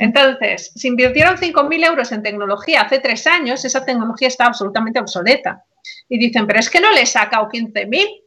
Entonces, 0.00 0.72
si 0.74 0.88
invirtieron 0.88 1.36
5.000 1.36 1.86
euros 1.86 2.12
en 2.12 2.22
tecnología 2.22 2.82
hace 2.82 2.98
tres 2.98 3.26
años, 3.26 3.64
esa 3.64 3.84
tecnología 3.84 4.28
está 4.28 4.46
absolutamente 4.46 5.00
obsoleta. 5.00 5.64
Y 6.08 6.18
dicen, 6.18 6.46
pero 6.46 6.58
es 6.58 6.70
que 6.70 6.80
no 6.80 6.92
le 6.92 7.02
he 7.02 7.06
sacado 7.06 7.48
15.000. 7.48 8.22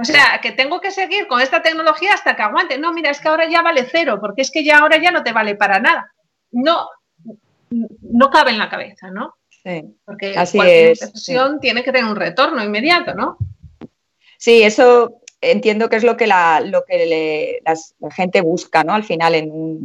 O 0.00 0.04
sea, 0.04 0.38
que 0.40 0.52
tengo 0.52 0.80
que 0.80 0.92
seguir 0.92 1.26
con 1.26 1.40
esta 1.40 1.60
tecnología 1.60 2.14
hasta 2.14 2.36
que 2.36 2.42
aguante. 2.42 2.78
No, 2.78 2.92
mira, 2.92 3.10
es 3.10 3.20
que 3.20 3.28
ahora 3.28 3.48
ya 3.48 3.62
vale 3.62 3.86
cero, 3.90 4.18
porque 4.20 4.42
es 4.42 4.50
que 4.50 4.62
ya 4.62 4.78
ahora 4.78 4.98
ya 4.98 5.10
no 5.10 5.24
te 5.24 5.32
vale 5.32 5.56
para 5.56 5.80
nada. 5.80 6.12
No, 6.52 6.88
no 7.70 8.30
cabe 8.30 8.52
en 8.52 8.58
la 8.58 8.68
cabeza, 8.68 9.10
¿no? 9.10 9.34
Sí. 9.48 9.82
Porque 10.04 10.34
Así 10.36 10.56
cualquier 10.56 10.90
inversión 10.90 11.58
tiene 11.58 11.82
que 11.82 11.90
tener 11.90 12.08
un 12.08 12.16
retorno 12.16 12.62
inmediato, 12.62 13.14
¿no? 13.14 13.38
Sí, 14.38 14.62
eso 14.62 15.17
entiendo 15.40 15.88
que 15.88 15.96
es 15.96 16.04
lo 16.04 16.16
que 16.16 16.26
la, 16.26 16.60
lo 16.60 16.84
que 16.84 17.60
la 17.64 18.10
gente 18.10 18.40
busca, 18.40 18.84
¿no? 18.84 18.94
Al 18.94 19.04
final, 19.04 19.32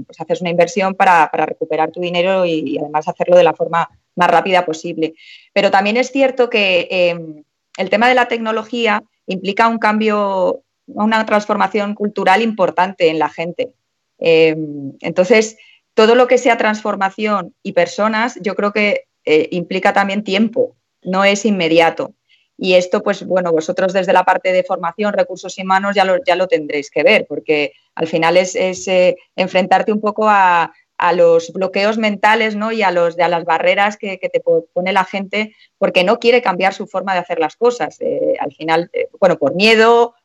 pues 0.05 0.19
haces 0.19 0.41
una 0.41 0.49
inversión 0.49 0.95
para, 0.95 1.29
recuperar 1.31 1.91
tu 1.91 2.01
dinero 2.01 2.45
y, 2.45 2.77
además 2.77 3.07
hacerlo 3.07 3.37
de 3.37 3.43
la 3.43 3.53
forma 3.53 3.89
más 4.15 4.29
rápida 4.29 4.65
posible. 4.65 5.13
Pero 5.53 5.71
también 5.71 5.97
es 5.97 6.11
cierto 6.11 6.49
que 6.49 6.87
em, 6.89 7.43
el 7.77 7.89
tema 7.89 8.07
de 8.07 8.15
la 8.15 8.27
tecnología 8.27 9.03
implica 9.27 9.67
un 9.67 9.79
cambio, 9.79 10.63
una 10.87 11.25
transformación 11.25 11.95
cultural 11.95 12.41
importante 12.41 13.09
en 13.09 13.19
la 13.19 13.29
gente. 13.29 13.73
Em, 14.19 14.93
entonces, 15.01 15.57
todo 15.93 16.15
lo 16.15 16.27
que 16.27 16.37
sea 16.37 16.57
transformación 16.57 17.53
y 17.61 17.73
personas, 17.73 18.39
yo 18.41 18.55
creo 18.55 18.73
que 18.73 19.05
eh, 19.25 19.47
implica 19.51 19.93
también 19.93 20.23
tiempo, 20.23 20.75
no 21.03 21.23
es 21.23 21.45
inmediato. 21.45 22.13
Y 22.57 22.75
esto, 22.75 23.01
pues 23.01 23.25
bueno, 23.25 23.51
vosotros 23.51 23.93
desde 23.93 24.13
la 24.13 24.23
parte 24.23 24.51
de 24.51 24.63
formación, 24.63 25.13
recursos 25.13 25.57
humanos, 25.57 25.95
ya 25.95 26.05
lo, 26.05 26.23
ya 26.23 26.35
lo 26.35 26.47
tendréis 26.47 26.89
que 26.91 27.03
ver, 27.03 27.25
porque 27.27 27.73
al 27.95 28.07
final 28.07 28.37
es, 28.37 28.55
eh, 28.87 29.17
enfrentarte 29.35 29.91
un 29.91 30.01
poco 30.01 30.25
a, 30.27 30.71
los 31.15 31.51
bloqueos 31.51 31.97
mentales 31.97 32.55
¿no? 32.55 32.71
y 32.71 32.81
a, 32.81 32.89
los, 32.89 33.19
a 33.19 33.27
las 33.27 33.43
barreras 33.43 33.97
que, 33.97 34.17
te 34.17 34.39
pone 34.39 34.93
la 34.93 35.03
gente 35.03 35.53
porque 35.77 36.05
no 36.05 36.17
quiere 36.17 36.41
cambiar 36.41 36.73
su 36.73 36.87
forma 36.87 37.11
de 37.13 37.19
hacer 37.19 37.39
las 37.39 37.57
cosas. 37.57 37.97
Eh, 37.99 38.35
al 38.39 38.53
final, 38.53 38.89
eh, 38.93 39.09
bueno, 39.19 39.37
por 39.37 39.53
miedo, 39.53 40.15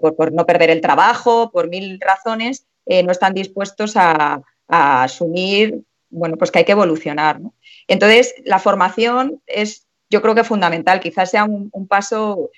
por, 0.00 0.32
no 0.32 0.46
perder 0.46 0.70
el 0.70 0.80
trabajo, 0.80 1.50
por 1.50 1.68
mil 1.68 2.00
razones, 2.00 2.64
no 2.86 3.12
están 3.12 3.34
dispuestos 3.34 3.94
a, 3.98 4.40
a, 4.68 5.02
asumir, 5.02 5.82
bueno, 6.08 6.38
pues 6.38 6.50
que 6.50 6.60
hay 6.60 6.64
que 6.64 6.72
evolucionar. 6.72 7.38
Entonces, 7.86 8.34
la 8.46 8.58
formación 8.58 9.42
es 9.46 9.81
yo 10.12 10.20
creo 10.20 10.34
que 10.34 10.44
fundamental, 10.44 11.00
quizás 11.00 11.30
sea 11.30 11.44
un, 11.44 11.88
paso 11.88 12.50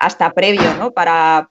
hasta 0.00 0.32
previo, 0.32 0.74
¿no? 0.78 0.92
Para, 0.92 1.50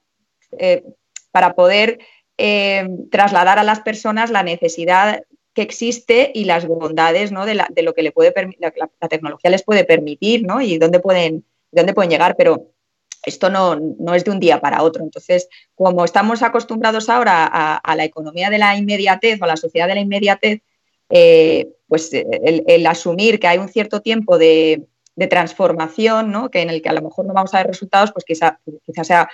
eh, 0.58 0.84
para 1.32 1.54
poder 1.54 2.00
eh, 2.38 2.90
trasladar 3.12 3.60
a 3.60 3.64
las 3.64 3.82
personas 3.82 4.32
la 4.32 4.42
necesidad 4.42 5.24
que 5.54 5.62
existe 5.62 6.32
y 6.34 6.46
las 6.46 6.66
bondades 6.66 7.32
¿no? 7.32 7.46
de, 7.46 7.56
lo 7.84 7.94
que 7.94 8.02
le 8.04 8.12
puede 8.12 8.34
la, 8.58 8.74
la, 9.02 9.08
tecnología 9.10 9.52
les 9.52 9.64
puede 9.64 9.84
permitir 9.84 10.44
¿no? 10.46 10.62
y 10.62 10.78
dónde 10.78 11.00
pueden, 11.00 11.46
dónde 11.72 11.94
pueden 11.94 12.10
llegar, 12.10 12.36
pero 12.38 12.72
esto 13.24 13.50
no, 13.50 13.78
es 14.16 14.24
de 14.24 14.32
un 14.32 14.40
día 14.40 14.60
para 14.60 14.82
otro. 14.82 15.04
Entonces, 15.04 15.48
como 15.76 16.04
estamos 16.04 16.42
acostumbrados 16.42 17.10
ahora 17.10 17.46
a, 17.46 17.96
la 17.96 18.06
economía 18.06 18.50
de 18.50 18.58
la 18.58 18.76
inmediatez 18.76 19.40
o 19.40 19.44
a 19.44 19.48
la 19.48 19.58
sociedad 19.58 19.88
de 19.88 19.96
la 19.96 20.02
inmediatez, 20.02 20.62
eh, 21.10 21.68
pues 21.88 22.10
el, 22.14 22.88
asumir 22.88 23.40
que 23.40 23.48
hay 23.48 23.58
un 23.60 23.70
cierto 23.70 24.02
tiempo 24.02 24.38
de, 24.38 24.88
de 25.16 25.28
transformación, 25.28 26.32
¿no? 26.32 26.50
que 26.50 26.62
en 26.62 26.70
el 26.70 26.82
que 26.82 26.90
a 26.90 26.94
lo 26.94 27.02
mejor 27.02 27.26
no 27.26 27.34
vamos 27.34 27.54
a 27.54 27.58
ver 27.58 27.68
resultados, 27.68 28.12
pues 28.12 28.26
quizá, 28.26 28.60
quizá 28.86 29.04
sea 29.04 29.30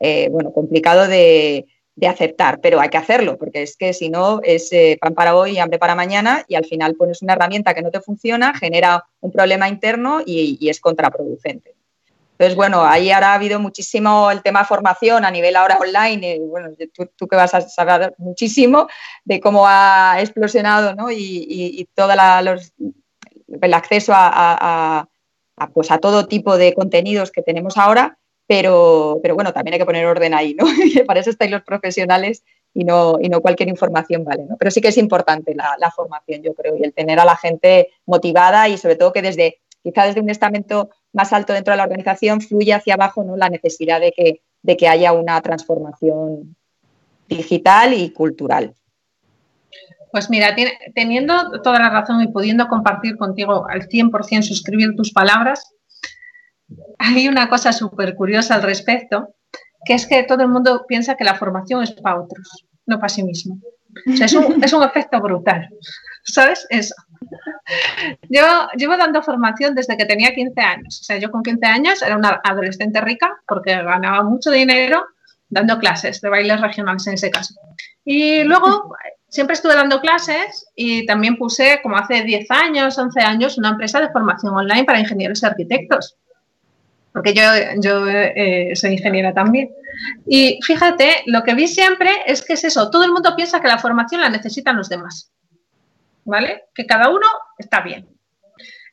eh, 0.00 0.28
bueno, 0.30 0.52
complicado 0.52 1.06
de, 1.06 1.66
aceptar, 2.08 2.60
pero 2.60 2.80
hay 2.80 2.88
que 2.88 2.96
hacerlo, 2.96 3.38
porque 3.38 3.62
es 3.62 3.76
que 3.76 3.92
si 3.92 4.10
no 4.10 4.40
es 4.42 4.72
eh, 4.72 4.98
pan 5.00 5.14
para 5.14 5.36
hoy 5.36 5.52
y 5.52 5.58
hambre 5.60 5.78
para 5.78 5.94
mañana 5.94 6.44
y 6.48 6.56
al 6.56 6.64
final 6.64 6.96
pones 6.96 7.22
una 7.22 7.34
herramienta 7.34 7.74
que 7.74 7.82
no 7.82 7.92
te 7.92 8.00
funciona, 8.00 8.52
genera 8.58 9.04
un 9.20 9.30
problema 9.30 9.68
interno 9.68 10.20
y, 10.24 10.68
es 10.68 10.80
contraproducente. 10.80 11.76
Entonces, 12.32 12.56
bueno, 12.56 12.84
ahí 12.84 13.12
ahora 13.12 13.32
ha 13.32 13.34
habido 13.34 13.60
muchísimo 13.60 14.32
el 14.32 14.42
tema 14.42 14.64
formación 14.64 15.24
a 15.24 15.30
nivel 15.30 15.54
ahora 15.54 15.78
online, 15.78 16.36
y, 16.36 16.38
bueno, 16.40 16.70
tú, 17.16 17.28
que 17.28 17.36
vas 17.36 17.54
a 17.54 17.60
saber 17.60 18.14
muchísimo 18.18 18.88
de 19.24 19.38
cómo 19.38 19.64
ha 19.68 20.16
explosionado 20.18 20.96
¿no? 20.96 21.08
y, 21.12 21.46
y, 21.48 21.84
todo 21.94 22.10
el 23.60 23.74
acceso 23.74 24.12
a, 24.14 25.08
pues 25.72 25.90
a 25.90 25.98
todo 25.98 26.26
tipo 26.26 26.56
de 26.56 26.74
contenidos 26.74 27.30
que 27.30 27.42
tenemos 27.42 27.76
ahora, 27.76 28.18
pero, 28.46 29.20
pero 29.22 29.34
bueno, 29.34 29.52
también 29.52 29.74
hay 29.74 29.78
que 29.78 29.86
poner 29.86 30.04
orden 30.06 30.34
ahí, 30.34 30.54
¿no? 30.54 30.64
Para 31.06 31.20
eso 31.20 31.30
estáis 31.30 31.50
los 31.50 31.62
profesionales 31.62 32.42
y 32.74 32.84
no, 32.84 33.18
y 33.20 33.28
no 33.28 33.40
cualquier 33.40 33.68
información 33.68 34.24
vale, 34.24 34.44
¿no? 34.44 34.56
Pero 34.56 34.70
sí 34.70 34.80
que 34.80 34.88
es 34.88 34.98
importante 34.98 35.54
la, 35.54 35.90
formación, 35.94 36.42
yo 36.42 36.54
creo, 36.54 36.76
y 36.76 36.82
el 36.82 36.92
tener 36.92 37.20
a 37.20 37.24
la 37.24 37.36
gente 37.36 37.90
motivada 38.06 38.68
y 38.68 38.78
sobre 38.78 38.96
todo 38.96 39.12
que 39.12 39.22
desde, 39.22 39.58
quizá 39.82 40.06
desde 40.06 40.20
un 40.20 40.30
estamento 40.30 40.90
más 41.12 41.32
alto 41.32 41.52
dentro 41.52 41.72
de 41.72 41.78
la 41.78 41.84
organización 41.84 42.40
fluya 42.40 42.76
hacia 42.76 42.94
abajo 42.94 43.22
¿no? 43.24 43.36
la 43.36 43.50
necesidad 43.50 44.00
de 44.00 44.12
que, 44.12 44.42
de 44.62 44.76
que 44.76 44.88
haya 44.88 45.12
una 45.12 45.40
transformación 45.40 46.56
digital 47.28 47.94
y 47.94 48.10
cultural. 48.10 48.74
Pues 50.12 50.28
mira, 50.28 50.54
teniendo 50.94 51.62
toda 51.62 51.78
la 51.78 51.88
razón 51.88 52.20
y 52.20 52.28
pudiendo 52.28 52.68
compartir 52.68 53.16
contigo 53.16 53.66
al 53.68 53.88
100% 53.88 54.42
suscribir 54.42 54.94
tus 54.94 55.10
palabras, 55.10 55.74
hay 56.98 57.28
una 57.28 57.48
cosa 57.48 57.72
súper 57.72 58.14
curiosa 58.14 58.54
al 58.54 58.62
respecto, 58.62 59.34
que 59.86 59.94
es 59.94 60.06
que 60.06 60.22
todo 60.24 60.42
el 60.42 60.48
mundo 60.48 60.84
piensa 60.86 61.16
que 61.16 61.24
la 61.24 61.34
formación 61.34 61.82
es 61.82 61.92
para 61.92 62.20
otros, 62.20 62.66
no 62.86 62.98
para 62.98 63.08
sí 63.08 63.22
mismo. 63.22 63.58
es, 64.06 64.34
un, 64.34 64.62
es 64.62 64.72
un 64.74 64.82
efecto 64.82 65.18
brutal, 65.20 65.68
¿sabes? 66.24 66.66
Eso. 66.68 66.94
Yo 68.28 68.68
llevo 68.76 68.96
dando 68.98 69.22
formación 69.22 69.74
desde 69.74 69.96
que 69.96 70.04
tenía 70.04 70.34
15 70.34 70.60
años. 70.60 71.00
O 71.00 71.04
sea, 71.04 71.18
yo 71.18 71.30
con 71.30 71.42
15 71.42 71.66
años 71.66 72.02
era 72.02 72.16
una 72.16 72.40
adolescente 72.44 73.00
rica 73.00 73.34
porque 73.46 73.82
ganaba 73.82 74.22
mucho 74.22 74.50
dinero 74.50 75.06
dando 75.48 75.78
clases 75.78 76.20
de 76.20 76.28
bailes 76.28 76.60
regionales 76.60 77.06
en 77.06 77.14
ese 77.14 77.30
caso. 77.30 77.54
Y 78.04 78.42
luego 78.44 78.94
siempre 79.32 79.54
estuve 79.54 79.74
dando 79.74 80.00
clases 80.00 80.70
y 80.76 81.06
también 81.06 81.36
puse, 81.36 81.80
como 81.82 81.96
hace 81.96 82.22
10 82.22 82.50
años, 82.50 82.98
11 82.98 83.20
años, 83.22 83.56
una 83.56 83.70
empresa 83.70 83.98
de 83.98 84.10
formación 84.10 84.54
online 84.54 84.84
para 84.84 85.00
ingenieros 85.00 85.42
y 85.42 85.46
arquitectos. 85.46 86.16
Porque 87.14 87.32
yo, 87.32 88.06
eh, 88.08 88.72
soy 88.76 88.92
ingeniera 88.92 89.32
también. 89.32 89.70
Y 90.26 90.60
fíjate, 90.62 91.22
lo 91.26 91.42
que 91.44 91.54
vi 91.54 91.66
siempre 91.66 92.10
es 92.26 92.42
que 92.42 92.52
es 92.52 92.64
eso, 92.64 92.90
todo 92.90 93.04
el 93.04 93.12
mundo 93.12 93.34
piensa 93.34 93.60
que 93.60 93.68
la 93.68 93.78
formación 93.78 94.20
la 94.20 94.28
necesitan 94.28 94.76
los 94.76 94.90
demás. 94.90 95.32
¿Vale? 96.24 96.64
Que 96.74 96.86
cada 96.86 97.08
uno 97.08 97.26
está 97.56 97.80
bien. 97.80 98.06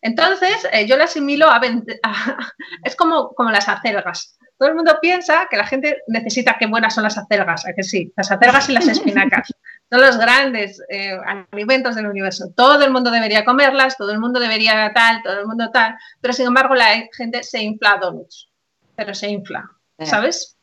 Entonces, 0.01 0.65
eh, 0.71 0.87
yo 0.87 0.95
la 0.95 1.03
asimilo 1.03 1.47
a, 1.47 1.59
a, 2.03 2.37
es 2.85 2.95
como, 2.95 3.33
como 3.33 3.51
las 3.51 3.67
acelgas 3.67 4.39
todo 4.59 4.69
el 4.69 4.75
mundo 4.75 4.99
piensa 5.01 5.47
que 5.49 5.55
la 5.55 5.65
gente 5.65 6.03
necesita 6.07 6.57
qué 6.59 6.65
buenas 6.65 6.93
son 6.93 7.05
las 7.05 7.17
acelgas, 7.17 7.65
¿a 7.65 7.71
que 7.73 7.81
sí? 7.81 8.11
Las 8.17 8.29
acelgas 8.29 8.67
y 8.69 8.73
las 8.73 8.89
espinacas 8.89 9.53
son 9.89 10.01
los 10.01 10.17
grandes 10.17 10.81
eh, 10.89 11.17
alimentos 11.51 11.95
del 11.95 12.07
universo. 12.07 12.51
Todo 12.55 12.83
el 12.83 12.91
mundo 12.91 13.11
debería 13.11 13.45
comerlas, 13.45 13.97
todo 13.97 14.11
el 14.11 14.19
mundo 14.19 14.39
debería 14.39 14.91
tal, 14.93 15.21
todo 15.23 15.39
el 15.39 15.47
mundo 15.47 15.69
tal, 15.71 15.95
pero 16.21 16.33
sin 16.33 16.47
embargo 16.47 16.75
la 16.75 17.07
gente 17.15 17.43
se 17.43 17.61
infla 17.61 17.97
donuts, 18.01 18.49
pero 18.95 19.13
se 19.13 19.29
infla, 19.29 19.69
¿sabes? 19.99 20.57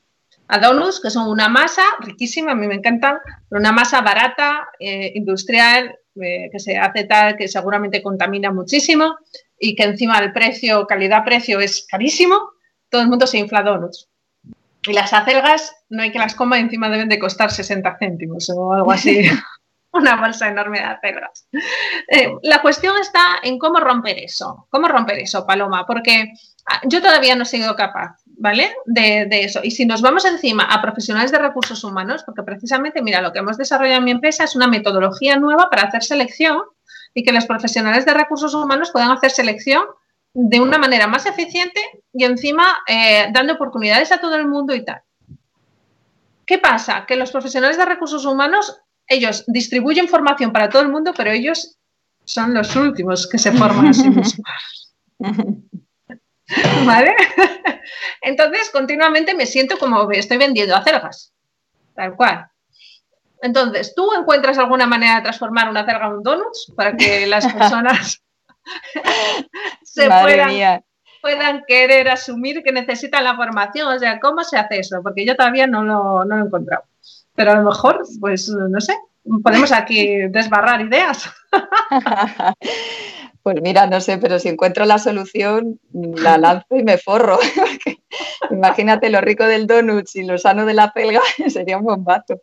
A 0.49 0.59
donuts, 0.59 1.01
que 1.01 1.11
son 1.11 1.29
una 1.29 1.49
masa 1.49 1.83
riquísima, 2.01 2.53
a 2.53 2.55
mí 2.55 2.69
me 2.69 2.77
encantan, 2.77 3.19
pero 3.49 3.61
una 3.61 3.73
masa 3.73 4.01
barata, 4.01 4.69
eh, 4.79 5.13
industrial, 5.17 5.99
eh, 6.23 6.49
que 6.53 6.61
se 6.61 6.79
hace 6.79 7.05
tal, 7.05 7.37
que 7.37 7.49
seguramente 7.49 8.03
contamina 8.03 8.53
muchísimo 8.53 9.17
y 9.59 9.75
que 9.75 9.83
encima 9.83 10.19
el 10.19 10.33
precio, 10.33 10.87
calidad-precio 10.87 11.61
es 11.61 11.87
carísimo 11.91 12.53
todo 12.89 13.03
el 13.03 13.09
mundo 13.09 13.27
se 13.27 13.39
infla 13.39 13.63
donuts. 13.63 14.09
Y 14.87 14.93
las 14.93 15.13
acelgas 15.13 15.75
no 15.89 16.03
hay 16.03 16.13
que 16.13 16.19
las 16.19 16.35
coma, 16.35 16.59
encima 16.59 16.89
deben 16.89 17.09
de 17.09 17.19
costar 17.19 17.51
60 17.51 17.97
céntimos 17.99 18.51
o 18.51 18.73
algo 18.73 18.93
así. 18.93 19.29
Una 19.93 20.17
bolsa 20.17 20.49
enorme 20.49 20.79
de 20.79 20.85
acelgas. 20.85 21.49
Eh, 22.09 22.31
la 22.43 22.61
cuestión 22.61 22.95
está 23.01 23.37
en 23.43 23.59
cómo 23.59 23.81
romper 23.81 24.19
eso. 24.19 24.67
¿Cómo 24.71 24.89
romper 24.89 25.19
eso, 25.19 25.47
Paloma? 25.47 25.87
Porque 25.87 26.33
ah, 26.67 26.81
yo 26.85 27.01
todavía 27.01 27.35
no 27.35 27.45
he 27.45 27.47
sido 27.47 27.75
capaz. 27.77 28.17
¿vale? 28.37 28.75
De, 28.85 29.27
eso. 29.31 29.61
Y 29.63 29.71
si 29.71 29.87
nos 29.87 30.03
vamos 30.03 30.25
encima 30.25 30.65
a 30.65 30.83
profesionales 30.83 31.33
de 31.33 31.39
recursos 31.39 31.83
humanos, 31.85 32.23
porque 32.25 32.43
precisamente, 32.43 33.03
mira, 33.03 33.23
lo 33.23 33.33
que 33.33 33.41
hemos 33.41 33.57
desarrollado 33.57 33.99
en 33.99 34.05
mi 34.05 34.11
empresa 34.11 34.45
es 34.45 34.55
una 34.55 34.69
metodología 34.69 35.37
nueva 35.37 35.69
para 35.71 35.83
hacer 35.83 36.03
selección 36.05 36.63
y 37.15 37.23
que 37.23 37.33
los 37.33 37.47
profesionales 37.47 38.05
de 38.05 38.15
recursos 38.15 38.55
humanos 38.55 38.91
puedan 38.91 39.11
hacer 39.11 39.31
selección 39.31 39.85
de 40.39 40.61
una 40.61 40.77
manera 40.77 41.07
más 41.07 41.25
eficiente 41.25 41.81
y 42.13 42.25
encima 42.25 42.81
eh, 42.87 43.29
dando 43.33 43.55
oportunidades 43.55 44.13
a 44.13 44.19
todo 44.19 44.37
el 44.37 44.47
mundo 44.47 44.75
y 44.75 44.85
tal. 44.85 45.01
¿Qué 46.45 46.59
pasa? 46.59 47.07
Que 47.07 47.17
los 47.17 47.33
profesionales 47.33 47.79
de 47.79 47.87
recursos 47.87 48.27
humanos, 48.27 48.79
ellos 49.09 49.45
distribuyen 49.47 50.09
formación 50.09 50.53
para 50.53 50.69
todo 50.69 50.83
el 50.83 50.91
mundo, 50.91 51.15
pero 51.17 51.31
ellos 51.31 51.79
son 52.25 52.53
los 52.53 52.77
últimos 52.77 53.27
que 53.27 53.39
se 53.39 53.51
forman 53.51 53.87
a 53.87 53.95
sí 53.95 54.11
mismos. 54.11 54.37
¿Vale? 56.85 57.17
Entonces, 58.21 58.69
continuamente 58.71 59.35
me 59.35 59.47
siento 59.47 59.79
como 59.79 60.11
estoy 60.11 60.37
vendiendo 60.37 60.77
acelgas, 60.77 61.33
tal 61.95 62.15
cual. 62.15 62.47
Entonces, 63.41 63.95
¿tú 63.95 64.13
encuentras 64.13 64.59
alguna 64.59 64.87
manera 64.87 65.17
de 65.17 65.23
transformar 65.23 65.71
una 65.71 65.81
acelga 65.81 66.09
en 66.09 66.13
un 66.13 66.23
donut 66.23 66.53
para 66.77 66.95
que 66.95 67.27
las 67.27 67.51
personas 67.55 68.23
se 69.83 70.09
puedan, 71.21 71.65
querer 71.67 72.09
asumir 72.09 72.63
que 72.63 72.73
necesitan 72.73 73.25
la 73.25 73.37
formación? 73.37 73.89
O 73.89 73.99
sea, 73.99 74.21
¿cómo 74.21 74.45
se 74.45 74.57
hace 74.57 74.79
eso? 74.81 75.03
Porque 75.03 75.25
yo 75.25 75.37
todavía 75.37 75.67
no 75.67 75.83
lo, 75.83 76.25
no 76.25 76.37
lo 76.37 76.43
he 76.45 76.47
encontrado. 76.47 76.85
Pero 77.35 77.53
a 77.53 77.57
lo 77.57 77.65
mejor, 77.65 78.03
pues, 78.21 78.49
no 78.49 78.81
sé, 78.81 78.95
podemos 79.43 79.73
aquí 79.73 80.27
desbarrar 80.29 80.81
ideas. 80.81 81.29
Pues 83.47 83.63
mira, 83.63 83.87
no 83.87 84.01
sé, 84.01 84.19
pero 84.19 84.41
si 84.41 84.49
encuentro 84.49 84.85
la 84.87 84.99
solución, 84.99 85.79
la 85.93 86.37
lanzo 86.37 86.75
y 86.75 86.83
me 86.83 86.99
forro. 86.99 87.39
Imagínate 88.51 89.09
lo 89.09 89.21
rico 89.21 89.45
del 89.45 89.69
donut 89.69 90.05
y 90.15 90.25
lo 90.25 90.37
sano 90.37 90.67
de 90.67 90.75
la 90.75 90.93
pelga, 90.93 91.21
sería 91.47 91.79
un 91.79 91.85
bombazo. 91.85 92.43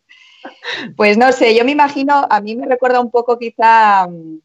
Pues 0.96 1.18
no 1.18 1.34
sé, 1.34 1.56
yo 1.58 1.66
me 1.66 1.72
imagino, 1.72 2.26
a 2.30 2.40
mí 2.40 2.56
me 2.56 2.68
recuerda 2.68 3.02
un 3.02 3.12
poco 3.12 3.38
quizá 3.38 4.08
mm, 4.08 4.38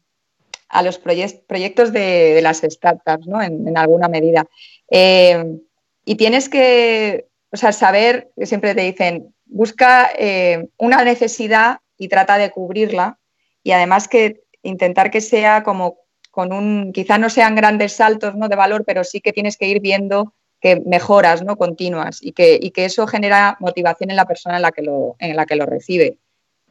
a 0.69 0.83
los 0.83 0.99
proyectos 0.99 1.91
de, 1.91 2.39
las 2.41 2.59
startups, 2.59 3.27
¿no? 3.27 3.41
En, 3.41 3.77
alguna 3.77 4.07
medida. 4.07 4.45
Eh, 4.89 5.59
y 6.05 6.15
tienes 6.15 6.47
que, 6.47 7.27
o 7.51 7.57
sea, 7.57 7.71
saber, 7.71 8.31
siempre 8.43 8.75
te 8.75 8.81
dicen, 8.81 9.33
busca 9.45 10.09
eh, 10.17 10.67
una 10.77 11.03
necesidad 11.03 11.79
y 11.97 12.07
trata 12.07 12.37
de 12.37 12.51
cubrirla 12.51 13.19
y 13.63 13.71
además 13.71 14.07
que 14.07 14.43
intentar 14.63 15.11
que 15.11 15.21
sea 15.21 15.63
como 15.63 15.97
con 16.31 16.53
un, 16.53 16.93
quizá 16.93 17.17
no 17.17 17.29
sean 17.29 17.55
grandes 17.55 17.93
saltos 17.93 18.35
¿no? 18.35 18.47
de 18.47 18.55
valor, 18.55 18.85
pero 18.85 19.03
sí 19.03 19.19
que 19.19 19.33
tienes 19.33 19.57
que 19.57 19.67
ir 19.67 19.81
viendo 19.81 20.33
que 20.61 20.81
mejoras 20.85 21.43
¿no? 21.43 21.57
continuas 21.57 22.19
y 22.21 22.33
que, 22.33 22.59
que 22.71 22.85
eso 22.85 23.07
genera 23.07 23.57
motivación 23.59 24.11
en 24.11 24.17
la 24.17 24.25
persona 24.25 24.57
en 24.57 24.61
la 24.61 24.71
que 24.71 24.81
lo, 24.81 25.15
en 25.19 25.35
la 25.35 25.45
que 25.45 25.55
lo 25.55 25.65
recibe. 25.65 26.17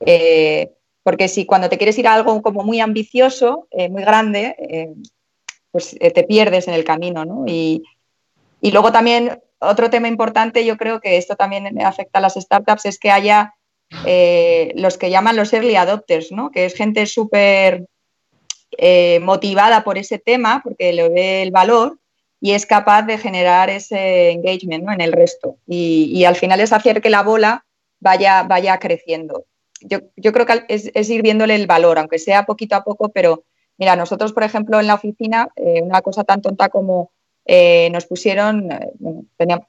Eh, 0.06 0.72
porque 1.08 1.28
si 1.28 1.46
cuando 1.46 1.70
te 1.70 1.78
quieres 1.78 1.98
ir 1.98 2.06
a 2.06 2.12
algo 2.12 2.42
como 2.42 2.64
muy 2.64 2.80
ambicioso, 2.80 3.66
eh, 3.70 3.88
muy 3.88 4.02
grande, 4.02 4.54
eh, 4.58 4.92
pues 5.70 5.96
te 5.98 6.24
pierdes 6.24 6.68
en 6.68 6.74
el 6.74 6.84
camino. 6.84 7.24
¿no? 7.24 7.44
Y, 7.46 7.82
y, 8.60 8.72
luego 8.72 8.92
también 8.92 9.40
otro 9.58 9.88
tema 9.88 10.08
importante, 10.08 10.66
yo 10.66 10.76
creo 10.76 11.00
que 11.00 11.16
esto 11.16 11.34
también 11.34 11.80
afecta 11.80 12.18
a 12.18 12.22
las 12.22 12.34
startups, 12.34 12.84
es 12.84 12.98
que 12.98 13.10
haya 13.10 13.54
los 14.74 14.98
que 14.98 15.08
llaman 15.08 15.36
los 15.36 15.50
early 15.54 15.76
adopters, 15.76 16.30
¿no? 16.30 16.50
que 16.50 16.66
es 16.66 16.74
gente 16.74 17.06
súper 17.06 17.86
eh, 18.76 19.18
motivada 19.20 19.82
por 19.82 19.96
ese 19.96 20.18
tema, 20.18 20.60
porque 20.62 20.92
le 20.92 21.08
ve 21.08 21.42
el 21.42 21.50
valor 21.50 21.98
y 22.38 22.52
es 22.52 22.66
capaz 22.66 23.02
de 23.02 23.16
generar 23.16 23.70
ese 23.70 24.30
engagement 24.30 24.86
en 24.90 25.00
el 25.00 25.12
resto. 25.12 25.56
Y, 25.66 26.24
al 26.24 26.36
final 26.36 26.60
es 26.60 26.72
hacer 26.74 27.00
que 27.00 27.08
la 27.08 27.22
bola 27.22 27.64
vaya, 27.98 28.42
vaya 28.42 28.78
creciendo. 28.78 29.46
Yo, 29.80 30.32
creo 30.32 30.46
que 30.46 30.64
es, 30.68 31.10
ir 31.10 31.22
viéndole 31.22 31.54
el 31.54 31.66
valor, 31.66 31.98
aunque 31.98 32.18
sea 32.18 32.46
poquito 32.46 32.76
a 32.76 32.84
poco, 32.84 33.10
pero 33.10 33.44
mira, 33.76 33.96
nosotros, 33.96 34.32
por 34.32 34.42
ejemplo, 34.42 34.80
en 34.80 34.86
la 34.86 34.94
oficina, 34.94 35.48
eh, 35.56 35.80
una 35.82 36.02
cosa 36.02 36.24
tan 36.24 36.42
tonta 36.42 36.68
como 36.68 37.12
eh, 37.44 37.88
nos 37.90 38.06
pusieron 38.06 38.68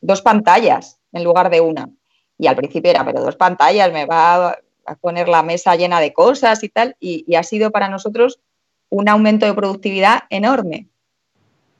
dos 0.01 0.21
pantallas 0.21 0.99
en 1.11 1.23
lugar 1.23 1.49
de 1.49 1.61
una. 1.61 1.89
Y 2.37 2.47
al 2.47 2.55
principio 2.55 2.91
era, 2.91 3.05
pero 3.05 3.21
dos 3.21 3.35
pantallas, 3.35 3.91
me 3.91 4.05
va 4.05 4.57
a 4.85 4.95
poner 4.95 5.27
la 5.27 5.43
mesa 5.43 5.75
llena 5.75 5.99
de 5.99 6.13
cosas 6.13 6.63
y 6.63 6.69
tal. 6.69 6.95
y 6.99 7.35
ha 7.35 7.43
sido 7.43 7.71
para 7.71 7.89
nosotros 7.89 8.39
un 8.89 9.07
aumento 9.07 9.45
de 9.45 9.53
productividad 9.53 10.23
enorme. 10.29 10.87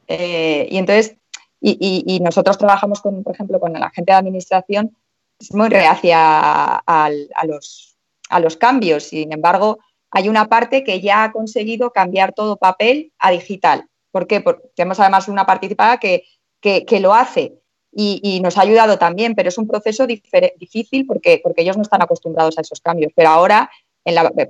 Eh, 0.08 0.68
y 0.72 0.78
entonces, 0.78 1.16
y, 1.62 2.20
nosotros 2.22 2.58
trabajamos, 2.58 3.02
con, 3.02 3.24
por 3.24 3.34
ejemplo, 3.34 3.60
con 3.60 3.74
la 3.74 3.90
gente 3.90 4.12
de 4.12 4.18
administración, 4.18 4.96
es 5.40 5.54
muy 5.54 5.70
reacia 5.70 6.82
a, 6.86 7.10
los, 7.46 7.89
a 8.30 8.40
los 8.40 8.58
cambios. 8.58 9.04
Sin 9.04 9.34
embargo, 9.34 9.80
hay 10.12 10.30
una 10.30 10.48
parte 10.48 10.84
que 10.84 11.02
ya 11.02 11.24
ha 11.24 11.32
conseguido 11.32 11.92
cambiar 11.92 12.34
todo 12.34 12.58
papel 12.58 13.12
a 13.20 13.32
digital. 13.32 13.86
¿Por 14.12 14.28
qué? 14.28 14.42
Porque 14.42 14.70
tenemos 14.76 15.00
además 15.00 15.28
una 15.28 15.46
participada 15.46 15.98
que, 15.98 16.24
que, 16.62 17.00
lo 17.00 17.14
hace 17.14 17.54
y, 17.92 18.40
nos 18.42 18.58
ha 18.58 18.62
ayudado 18.62 18.98
también, 18.98 19.36
pero 19.36 19.50
es 19.50 19.58
un 19.58 19.68
proceso 19.68 20.08
difícil 20.08 21.06
porque, 21.06 21.40
porque 21.44 21.62
ellos 21.62 21.78
no 21.78 21.84
están 21.84 22.02
acostumbrados 22.02 22.58
a 22.58 22.62
esos 22.62 22.82
cambios. 22.82 23.12
Pero 23.16 23.30
ahora 23.30 23.70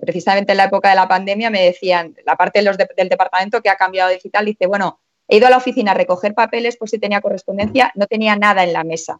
precisamente 0.01 0.51
en 0.51 0.57
la 0.57 0.65
época 0.65 0.89
de 0.89 0.95
la 0.95 1.07
pandemia 1.07 1.49
me 1.49 1.61
decían, 1.61 2.15
la 2.25 2.35
parte 2.35 2.59
de 2.59 2.65
los 2.65 2.77
del 2.77 3.09
departamento 3.09 3.61
que 3.61 3.69
ha 3.69 3.75
cambiado 3.75 4.11
digital, 4.11 4.45
dice, 4.45 4.67
bueno, 4.67 4.99
he 5.27 5.37
ido 5.37 5.47
a 5.47 5.49
la 5.49 5.57
oficina 5.57 5.91
a 5.91 5.95
recoger 5.95 6.33
papeles 6.33 6.77
por 6.77 6.89
si 6.89 6.99
tenía 6.99 7.21
correspondencia, 7.21 7.91
no 7.95 8.07
tenía 8.07 8.35
nada 8.35 8.63
en 8.63 8.73
la 8.73 8.83
mesa, 8.83 9.19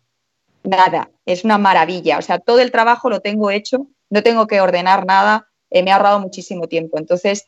nada, 0.63 1.09
es 1.25 1.43
una 1.43 1.57
maravilla, 1.57 2.17
o 2.17 2.21
sea, 2.21 2.39
todo 2.39 2.59
el 2.59 2.71
trabajo 2.71 3.09
lo 3.09 3.21
tengo 3.21 3.51
hecho, 3.51 3.87
no 4.09 4.23
tengo 4.23 4.47
que 4.47 4.61
ordenar 4.61 5.05
nada, 5.05 5.47
eh, 5.69 5.83
me 5.83 5.91
ha 5.91 5.95
ahorrado 5.95 6.19
muchísimo 6.19 6.67
tiempo. 6.67 6.97
Entonces, 6.97 7.45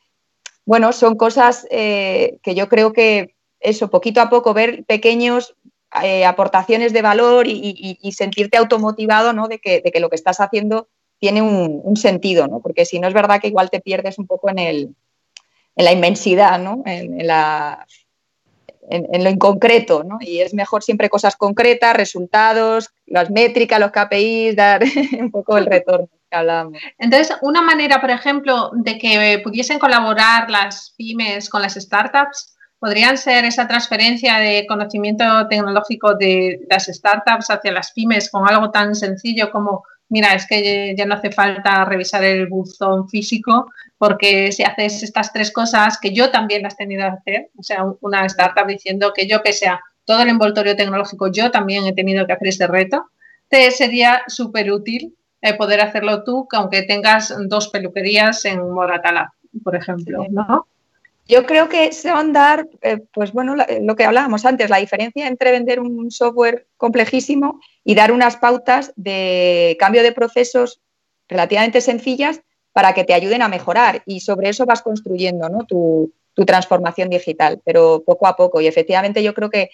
bueno, 0.65 0.93
son 0.93 1.15
cosas 1.15 1.67
eh, 1.71 2.37
que 2.43 2.55
yo 2.55 2.69
creo 2.69 2.93
que 2.93 3.35
eso, 3.59 3.89
poquito 3.89 4.21
a 4.21 4.29
poco, 4.29 4.53
ver 4.53 4.83
pequeños 4.85 5.55
eh, 6.03 6.25
aportaciones 6.25 6.93
de 6.93 7.01
valor 7.01 7.47
y, 7.47 8.11
sentirte 8.15 8.57
automotivado 8.57 9.33
¿no? 9.33 9.47
de, 9.47 9.59
que, 9.59 9.81
de 9.81 9.91
que 9.91 9.99
lo 9.99 10.09
que 10.09 10.15
estás 10.15 10.39
haciendo 10.39 10.87
tiene 11.19 11.41
un, 11.41 11.95
sentido, 11.97 12.47
¿no? 12.47 12.61
Porque 12.61 12.85
si 12.85 12.99
no 12.99 13.07
es 13.07 13.13
verdad 13.13 13.39
que 13.39 13.47
igual 13.47 13.69
te 13.69 13.79
pierdes 13.79 14.17
un 14.17 14.25
poco 14.25 14.49
en, 14.49 14.57
el, 14.57 14.95
en 15.75 15.85
la 15.85 15.91
inmensidad, 15.91 16.57
¿no? 16.59 16.81
En, 16.85 17.27
la, 17.27 17.85
en, 18.89 19.23
lo 19.23 19.29
inconcreto, 19.29 20.03
¿no? 20.03 20.17
Y 20.19 20.39
es 20.39 20.55
mejor 20.55 20.81
siempre 20.81 21.09
cosas 21.09 21.35
concretas, 21.35 21.95
resultados, 21.95 22.89
las 23.05 23.29
métricas, 23.29 23.79
los 23.79 23.91
KPIs, 23.91 24.55
dar 24.55 24.83
un 25.19 25.29
poco 25.29 25.57
el 25.59 25.67
retorno 25.67 26.09
Entonces, 26.97 27.35
una 27.41 27.61
manera, 27.61 27.99
por 27.99 28.09
ejemplo, 28.09 28.71
de 28.73 28.97
que 28.97 29.41
pudiesen 29.43 29.79
colaborar 29.79 30.49
las 30.49 30.93
pymes 30.97 31.49
con 31.49 31.61
las 31.61 31.75
startups, 31.75 32.55
podrían 32.79 33.17
ser 33.17 33.45
esa 33.45 33.67
transferencia 33.67 34.37
de 34.37 34.65
conocimiento 34.67 35.23
tecnológico 35.47 36.15
de 36.15 36.61
las 36.69 36.85
startups 36.85 37.51
hacia 37.51 37.71
las 37.71 37.91
pymes 37.91 38.31
con 38.31 38.47
algo 38.49 38.71
tan 38.71 38.95
sencillo 38.95 39.51
como 39.51 39.83
mira, 40.11 40.33
es 40.33 40.45
que 40.45 40.93
ya 40.95 41.05
no 41.05 41.15
hace 41.15 41.31
falta 41.31 41.85
revisar 41.85 42.23
el 42.23 42.47
buzón 42.47 43.07
físico 43.07 43.71
porque 43.97 44.51
si 44.51 44.63
haces 44.63 45.03
estas 45.03 45.31
tres 45.31 45.51
cosas 45.51 45.97
que 45.99 46.13
yo 46.13 46.29
también 46.31 46.63
las 46.63 46.73
he 46.73 46.77
tenido 46.77 47.03
que 47.03 47.17
hacer, 47.17 47.49
o 47.57 47.63
sea, 47.63 47.85
una 48.01 48.25
startup 48.25 48.67
diciendo 48.67 49.13
que 49.15 49.25
yo 49.25 49.41
que 49.41 49.53
sea 49.53 49.79
todo 50.03 50.21
el 50.21 50.29
envoltorio 50.29 50.75
tecnológico, 50.75 51.31
yo 51.31 51.49
también 51.49 51.85
he 51.85 51.93
tenido 51.93 52.27
que 52.27 52.33
hacer 52.33 52.47
este 52.49 52.67
reto, 52.67 53.05
te 53.47 53.71
sería 53.71 54.21
súper 54.27 54.71
útil 54.71 55.15
eh, 55.41 55.55
poder 55.55 55.81
hacerlo 55.81 56.23
tú, 56.23 56.47
aunque 56.51 56.83
tengas 56.83 57.33
dos 57.47 57.69
peluquerías 57.69 58.45
en 58.45 58.69
Moratala, 58.71 59.33
por 59.63 59.75
ejemplo, 59.75 60.25
¿no? 60.29 60.67
Yo 61.27 61.45
creo 61.45 61.69
que 61.69 61.93
se 61.93 62.11
van 62.11 62.31
a 62.31 62.39
dar, 62.39 62.67
eh, 62.81 62.97
pues 63.13 63.31
bueno, 63.31 63.55
lo 63.55 63.95
que 63.95 64.03
hablábamos 64.03 64.45
antes, 64.45 64.69
la 64.69 64.77
diferencia 64.77 65.27
entre 65.27 65.51
vender 65.51 65.79
un 65.79 66.11
software 66.11 66.67
complejísimo 66.77 67.61
y 67.83 67.95
dar 67.95 68.11
unas 68.11 68.37
pautas 68.37 68.91
de 68.95 69.77
cambio 69.79 70.03
de 70.03 70.11
procesos 70.11 70.81
relativamente 71.29 71.79
sencillas 71.79 72.41
para 72.73 72.93
que 72.93 73.03
te 73.03 73.13
ayuden 73.13 73.41
a 73.41 73.47
mejorar 73.47 74.03
y 74.05 74.19
sobre 74.19 74.49
eso 74.49 74.65
vas 74.65 74.81
construyendo 74.81 75.47
tu, 75.67 76.13
transformación 76.45 77.09
digital, 77.09 77.61
pero 77.63 78.03
poco 78.03 78.25
a 78.25 78.35
poco. 78.35 78.61
Y 78.61 78.67
efectivamente 78.67 79.21
yo 79.21 79.35
creo 79.35 79.51
que 79.51 79.69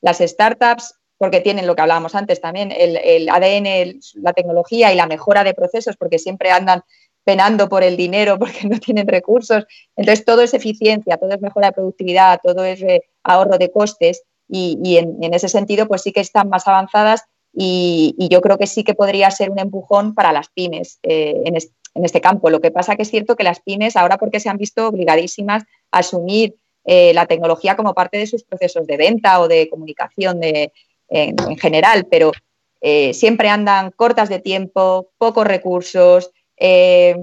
las 0.00 0.18
startups, 0.18 0.94
porque 1.18 1.40
tienen 1.40 1.66
lo 1.66 1.74
que 1.74 1.82
hablábamos 1.82 2.14
antes 2.14 2.40
también, 2.40 2.72
el, 2.72 3.28
ADN, 3.28 4.00
la 4.16 4.32
tecnología 4.32 4.92
y 4.92 4.96
la 4.96 5.06
mejora 5.06 5.44
de 5.44 5.54
procesos, 5.54 5.96
porque 5.96 6.18
siempre 6.18 6.50
andan 6.50 6.82
penando 7.24 7.68
por 7.68 7.82
el 7.82 7.96
dinero 7.96 8.38
porque 8.38 8.68
no 8.68 8.78
tienen 8.78 9.06
recursos. 9.08 9.66
Entonces, 9.96 10.24
todo 10.24 10.42
es 10.42 10.54
eficiencia, 10.54 11.16
todo 11.16 11.30
es 11.30 11.40
mejora 11.40 11.68
de 11.68 11.72
productividad, 11.72 12.40
todo 12.42 12.64
es 12.64 12.82
eh, 12.82 13.02
ahorro 13.24 13.58
de 13.58 13.70
costes 13.70 14.22
y, 14.48 14.96
en, 14.96 15.34
ese 15.34 15.48
sentido, 15.48 15.88
pues 15.88 16.02
sí 16.02 16.12
que 16.12 16.20
están 16.20 16.48
más 16.48 16.68
avanzadas 16.68 17.24
y, 17.52 18.14
yo 18.30 18.40
creo 18.40 18.58
que 18.58 18.66
sí 18.66 18.84
que 18.84 18.94
podría 18.94 19.30
ser 19.30 19.50
un 19.50 19.58
empujón 19.58 20.14
para 20.14 20.32
las 20.32 20.48
pymes 20.50 20.98
eh, 21.02 21.42
en, 21.44 21.56
este 22.04 22.20
campo. 22.20 22.50
Lo 22.50 22.60
que 22.60 22.70
pasa 22.70 22.94
que 22.94 23.02
es 23.02 23.10
cierto 23.10 23.36
que 23.36 23.42
las 23.42 23.60
pymes 23.60 23.96
ahora 23.96 24.18
porque 24.18 24.38
se 24.38 24.50
han 24.50 24.58
visto 24.58 24.86
obligadísimas 24.86 25.64
a 25.90 25.98
asumir 25.98 26.56
eh, 26.84 27.12
la 27.14 27.26
tecnología 27.26 27.74
como 27.74 27.94
parte 27.94 28.18
de 28.18 28.26
sus 28.26 28.44
procesos 28.44 28.86
de 28.86 28.96
venta 28.96 29.40
o 29.40 29.48
de 29.48 29.68
comunicación, 29.68 30.38
de, 30.38 30.72
en, 31.08 31.36
general, 31.56 32.06
pero 32.10 32.32
eh, 32.80 33.14
siempre 33.14 33.48
andan 33.48 33.90
cortas 33.90 34.28
de 34.28 34.40
tiempo, 34.40 35.10
pocos 35.18 35.46
recursos, 35.46 36.30
eh, 36.56 37.16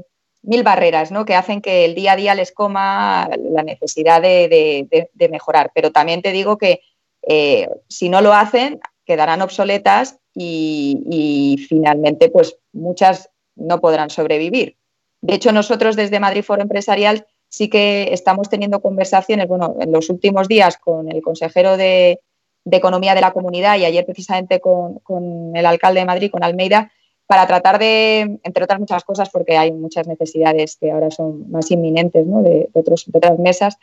mil 0.44 0.64
barreras 0.64 1.12
¿no? 1.12 1.26
que 1.26 1.36
hacen 1.36 1.62
que 1.62 1.86
el 1.86 1.96
día 1.96 2.14
a 2.14 2.16
día 2.16 2.36
les 2.36 2.52
coma 2.52 3.30
la 3.52 3.64
necesidad 3.64 4.22
de, 4.22 5.10
mejorar. 5.32 5.72
Pero 5.74 5.92
también 5.92 6.22
te 6.22 6.32
digo 6.32 6.58
que 6.58 6.82
eh, 7.28 7.70
si 7.88 8.10
no 8.10 8.22
lo 8.22 8.34
hacen, 8.34 8.80
quedarán 9.06 9.42
obsoletas 9.42 10.18
y, 10.36 11.66
finalmente 11.70 12.30
pues 12.30 12.58
muchas 12.74 13.30
no 13.56 13.80
podrán 13.80 14.10
sobrevivir. 14.10 14.76
De 15.22 15.36
hecho, 15.36 15.52
nosotros 15.52 15.96
desde 15.96 16.20
Madrid 16.20 16.44
Foro 16.44 16.62
Empresarial 16.62 17.26
sí 17.48 17.70
que 17.70 18.10
estamos 18.12 18.50
teniendo 18.50 18.82
conversaciones, 18.82 19.48
bueno, 19.48 19.78
en 19.80 19.92
los 19.92 20.10
últimos 20.10 20.48
días 20.48 20.78
con 20.78 21.10
el 21.10 21.22
consejero 21.22 21.78
de, 21.78 22.20
Economía 22.66 23.16
de 23.16 23.22
la 23.22 23.32
Comunidad 23.32 23.78
y 23.78 23.86
ayer 23.86 24.06
precisamente 24.06 24.60
con, 24.60 25.02
el 25.56 25.66
alcalde 25.66 26.00
de 26.02 26.06
Madrid, 26.06 26.32
con 26.32 26.44
Almeida, 26.44 26.92
para 27.26 27.48
tratar 27.48 27.80
de, 27.80 28.40
entre 28.44 28.64
otras 28.64 28.80
muchas 28.80 29.04
cosas, 29.04 29.30
porque 29.30 29.58
hay 29.58 29.72
muchas 29.72 30.08
necesidades 30.08 30.78
que 30.78 30.92
ahora 30.92 31.10
son 31.10 31.50
más 31.50 31.72
inminentes 31.72 32.26
¿no? 32.26 32.42
de, 32.42 32.70
otros, 32.74 33.06
otras 33.14 33.40
mesas, 33.40 33.78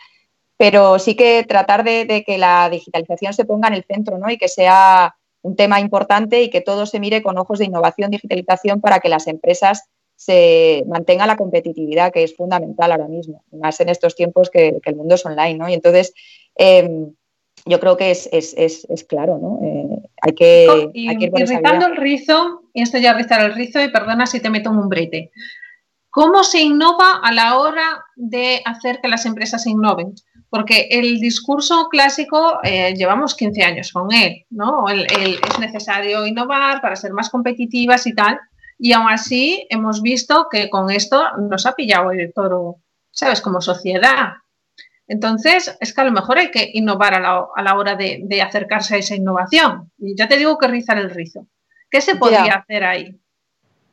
pero 0.57 0.99
sí 0.99 1.15
que 1.15 1.45
tratar 1.45 1.85
de, 1.85 2.23
que 2.27 2.39
la 2.39 2.69
digitalización 2.71 3.33
se 3.33 3.45
ponga 3.45 3.69
en 3.69 3.75
el 3.75 3.85
centro 3.85 4.19
¿no? 4.19 4.31
y 4.31 4.37
que 4.37 4.49
sea 4.49 5.17
un 5.43 5.57
tema 5.57 5.81
importante 5.81 6.43
y 6.43 6.51
que 6.51 6.61
todo 6.61 6.87
se 6.87 7.01
mire 7.01 7.23
con 7.23 7.39
ojos 7.39 7.59
de 7.59 7.65
innovación, 7.65 8.11
digitalización, 8.11 8.81
para 8.81 9.01
que 9.01 9.09
las 9.09 9.27
empresas 9.27 9.89
se 10.17 10.85
mantenga 10.87 11.27
la 11.27 11.39
competitividad, 11.39 12.13
que 12.13 12.23
es 12.23 12.37
fundamental 12.37 12.93
ahora 12.93 13.09
mismo, 13.09 13.43
más 13.53 13.81
en 13.81 13.89
estos 13.89 14.15
tiempos 14.15 14.51
que, 14.51 14.79
el 14.85 14.97
mundo 14.97 15.15
es 15.15 15.25
online, 15.25 15.55
¿no? 15.55 15.67
Y 15.67 15.73
entonces, 15.73 16.13
em, 16.57 17.15
yo 17.67 17.81
creo 17.81 17.97
que 17.97 18.11
es, 18.11 18.29
claro, 19.09 19.39
¿no? 19.39 19.59
Eh, 19.63 20.09
hay 20.23 20.33
que, 20.33 20.91
y, 20.95 21.29
rizando 21.31 21.87
el 21.87 21.97
rizo, 21.97 22.63
y 22.73 22.83
esto 22.83 22.99
ya 22.99 23.15
rizar 23.15 23.43
el 23.43 23.55
rizo, 23.55 23.83
y 23.83 23.91
perdona 23.91 24.27
si 24.27 24.41
te 24.41 24.51
meto 24.51 24.71
en 24.71 24.79
un 24.79 24.89
brete. 24.89 25.31
¿Cómo 26.11 26.43
se 26.43 26.61
innova 26.61 27.21
a 27.23 27.33
la 27.33 27.59
hora 27.59 28.05
de 28.17 28.61
hacer 28.65 29.01
que 29.01 29.09
las 29.09 29.27
empresas 29.27 29.67
innoven? 29.67 30.15
Porque 30.49 30.89
el 30.91 31.21
discurso 31.21 31.89
clásico 31.89 32.59
eh, 32.65 32.95
llevamos 32.95 33.37
15 33.37 33.63
años 33.63 33.93
con 33.93 34.13
él, 34.13 34.45
¿no? 34.51 34.89
es 34.89 35.59
necesario 35.61 36.27
innovar 36.27 36.81
para 36.81 36.97
ser 36.97 37.13
más 37.13 37.31
competitivas 37.31 38.07
y 38.09 38.15
tal, 38.15 38.41
y 38.77 38.93
aún 38.93 39.09
así 39.11 39.67
hemos 39.69 40.01
visto 40.01 40.49
que 40.51 40.71
con 40.71 40.91
esto 40.91 41.23
nos 41.39 41.67
ha 41.67 41.75
pillado 41.75 42.11
el 42.11 42.33
toro, 42.33 42.77
¿sabes? 43.11 43.43
Como 43.43 43.61
sociedad. 43.61 44.33
Entonces, 45.11 45.77
es 45.81 45.93
que 45.93 46.01
a 46.03 46.05
lo 46.05 46.13
mejor 46.13 46.39
hay 46.39 46.53
que 46.53 46.71
innovar 46.73 47.15
a 47.15 47.21
la, 47.21 47.75
hora 47.75 47.97
de, 47.97 48.41
acercarse 48.41 48.95
a 48.95 48.99
esa 48.99 49.17
innovación. 49.17 49.91
Y 49.99 50.15
ya 50.17 50.29
te 50.29 50.37
digo 50.37 50.57
que 50.57 50.69
rizar 50.69 50.99
el 50.99 51.11
rizo. 51.11 51.49
¿Qué 51.91 52.01
se 52.01 52.15
podría 52.15 52.55
hacer 52.55 52.85
ahí? 52.85 53.19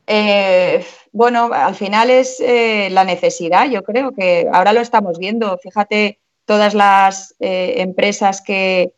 Eh, 0.05 0.85
bueno, 1.11 1.49
al 1.51 1.73
final 1.73 2.11
es 2.11 2.39
eh, 2.39 2.89
la 2.91 3.03
necesidad, 3.03 3.67
yo 3.67 3.83
creo 3.83 4.11
que 4.11 4.47
ahora 4.53 4.73
lo 4.73 4.79
estamos 4.79 5.17
viendo. 5.17 5.57
Fíjate, 5.57 6.19
todas 6.45 6.75
las 6.75 7.33
eh, 7.39 7.77
empresas 7.77 8.43
que, 8.43 8.93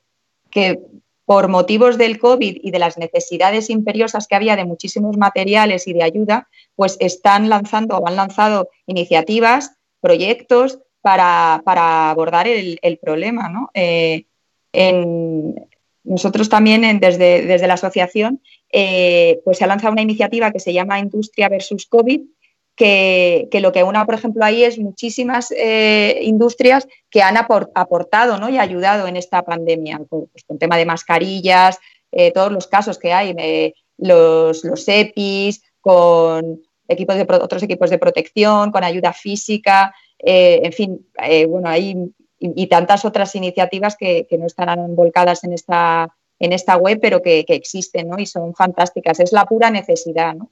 por 1.23 1.47
motivos 1.47 1.97
del 1.97 2.19
COVID 2.19 2.57
y 2.61 2.71
de 2.71 2.79
las 2.79 2.97
necesidades 2.97 3.69
imperiosas 3.69 4.27
que 4.27 4.35
había 4.35 4.57
de 4.57 4.65
muchísimos 4.65 5.15
materiales 5.15 5.87
y 5.87 5.93
de 5.93 6.03
ayuda, 6.03 6.49
pues 6.75 6.97
están 6.99 7.47
lanzando 7.47 7.97
o 7.97 8.05
han 8.09 8.17
lanzado 8.17 8.67
iniciativas, 8.87 9.77
proyectos 10.01 10.79
para, 11.01 12.09
abordar 12.09 12.47
el, 12.47 12.99
problema. 13.01 13.69
Eh, 13.73 14.25
nosotros 16.03 16.49
también 16.49 16.99
desde, 16.99 17.43
desde, 17.43 17.67
la 17.67 17.73
asociación 17.75 18.41
eh, 18.71 19.41
pues 19.43 19.57
se 19.57 19.63
ha 19.63 19.67
lanzado 19.67 19.93
una 19.93 20.01
iniciativa 20.01 20.51
que 20.51 20.59
se 20.59 20.73
llama 20.73 20.99
Industria 20.99 21.49
versus 21.49 21.85
COVID, 21.87 22.21
que, 22.75 23.49
lo 23.61 23.71
que 23.71 23.83
una, 23.83 24.05
por 24.05 24.15
ejemplo, 24.15 24.45
ahí 24.45 24.63
es 24.63 24.79
muchísimas 24.79 25.51
eh, 25.51 26.19
industrias 26.21 26.87
que 27.09 27.21
han 27.21 27.35
aportado 27.37 28.39
¿no? 28.39 28.49
y 28.49 28.57
ayudado 28.57 29.07
en 29.07 29.17
esta 29.17 29.43
pandemia, 29.43 29.99
pues, 30.09 30.43
con 30.47 30.57
tema 30.57 30.77
de 30.77 30.85
mascarillas, 30.85 31.77
todos 32.33 32.51
los 32.51 32.67
casos 32.67 32.97
que 32.97 33.13
hay, 33.13 33.35
eh, 33.37 33.73
los, 33.97 34.63
los, 34.63 34.87
EPIs, 34.87 35.61
con 35.81 36.61
equipos 36.87 37.15
de, 37.15 37.27
otros 37.29 37.61
equipos 37.63 37.89
de 37.89 37.99
protección, 37.99 38.71
con 38.71 38.83
ayuda 38.83 39.13
física, 39.13 39.93
en 40.19 40.73
fin, 40.73 41.07
bueno, 41.47 41.69
hay 41.69 41.95
y, 42.39 42.67
tantas 42.67 43.05
otras 43.05 43.35
iniciativas 43.35 43.95
que, 43.95 44.25
no 44.37 44.45
estarán 44.45 44.95
volcadas 44.95 45.43
en 45.43 45.53
esta, 45.53 46.15
en 46.39 46.53
esta 46.53 46.77
web, 46.77 46.99
pero 47.01 47.21
que, 47.21 47.45
existen 47.47 48.07
¿no? 48.07 48.17
y 48.17 48.25
son 48.25 48.55
fantásticas. 48.55 49.19
Es 49.19 49.31
la 49.31 49.45
pura 49.45 49.69
necesidad. 49.69 50.33
¿no? 50.33 50.51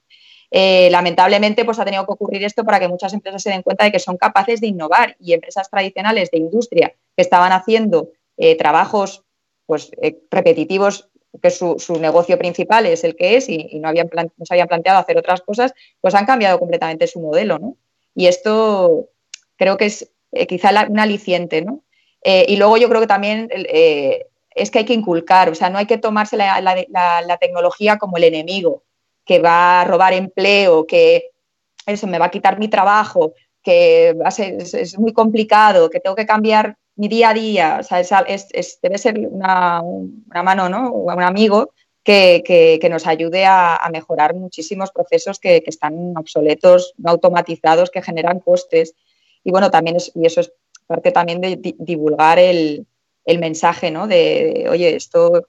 Eh, 0.51 0.89
lamentablemente, 0.91 1.65
pues 1.65 1.79
ha 1.79 1.85
tenido 1.85 2.05
que 2.05 2.11
ocurrir 2.11 2.43
esto 2.43 2.63
para 2.63 2.79
que 2.79 2.87
muchas 2.87 3.13
empresas 3.13 3.41
se 3.41 3.49
den 3.49 3.63
cuenta 3.63 3.85
de 3.85 3.91
que 3.91 3.99
son 3.99 4.17
capaces 4.17 4.61
de 4.61 4.67
innovar 4.67 5.15
y 5.19 5.33
empresas 5.33 5.69
tradicionales 5.69 6.29
de 6.31 6.39
industria 6.39 6.93
que 7.15 7.21
estaban 7.21 7.51
haciendo 7.51 8.11
eh, 8.37 8.55
trabajos 8.55 9.23
pues, 9.65 9.91
eh, 10.01 10.19
repetitivos, 10.29 11.09
que 11.41 11.51
su, 11.51 11.77
negocio 11.99 12.37
principal 12.37 12.87
es 12.87 13.03
el 13.03 13.15
que 13.15 13.37
es 13.37 13.47
y, 13.47 13.79
no, 13.79 13.89
habían 13.89 14.09
se 14.09 14.53
habían 14.53 14.67
planteado 14.67 14.99
hacer 14.99 15.17
otras 15.17 15.41
cosas, 15.41 15.73
pues 16.01 16.15
han 16.15 16.25
cambiado 16.25 16.57
completamente 16.57 17.05
su 17.05 17.19
modelo. 17.19 17.59
¿no? 17.59 17.77
Y 18.15 18.25
esto 18.25 19.09
creo 19.57 19.77
que 19.77 19.85
es 19.85 20.09
quizá 20.47 20.87
un 20.89 20.99
aliciente. 20.99 21.61
¿no? 21.61 21.83
y 22.23 22.57
luego 22.57 22.77
yo 22.77 22.89
creo 22.89 22.99
que 22.99 23.07
también 23.07 23.47
es 23.51 24.71
que 24.71 24.79
hay 24.79 24.85
que 24.85 24.93
inculcar, 24.93 25.49
o 25.49 25.55
sea, 25.55 25.69
no 25.69 25.77
hay 25.77 25.85
que 25.85 25.97
tomarse 25.97 26.35
la 26.35 27.37
tecnología 27.39 27.97
como 27.97 28.17
el 28.17 28.25
enemigo 28.25 28.83
que 29.27 29.39
va 29.39 29.81
a 29.81 29.83
robar 29.85 30.13
empleo, 30.13 30.87
que 30.87 31.31
eso 31.85 32.07
me 32.07 32.17
va 32.17 32.25
a 32.25 32.31
quitar 32.31 32.57
mi 32.57 32.69
trabajo, 32.69 33.33
que 33.61 34.15
es, 34.73 34.97
muy 34.97 35.11
complicado, 35.11 35.89
que 35.89 35.99
tengo 35.99 36.15
que 36.15 36.25
cambiar 36.25 36.77
mi 36.95 37.09
día 37.09 37.29
a 37.29 37.33
día. 37.33 37.77
O 37.81 37.83
sea, 37.83 38.25
debe 38.81 38.97
ser 38.97 39.19
una, 39.19 39.83
mano, 40.43 40.69
¿no? 40.69 40.91
Un 40.91 41.21
amigo 41.21 41.71
que, 42.03 42.79
nos 42.89 43.05
ayude 43.05 43.45
a, 43.45 43.85
mejorar 43.91 44.33
muchísimos 44.33 44.91
procesos 44.91 45.39
que, 45.39 45.61
están 45.65 46.13
obsoletos, 46.15 46.93
no 46.97 47.11
automatizados, 47.11 47.91
que 47.91 48.01
generan 48.01 48.39
costes. 48.39 48.95
Y 49.47 49.51
bueno, 49.51 49.71
también 49.71 49.95
es, 49.95 50.11
y 50.13 50.25
eso 50.25 50.41
es 50.41 50.51
parte 50.87 51.13
también 51.13 51.39
de 51.39 51.57
divulgar 51.79 52.37
el, 52.37 52.85
mensaje, 53.25 53.91
¿no? 53.91 54.05
De, 54.05 54.67
oye, 54.69 54.93
esto 54.93 55.47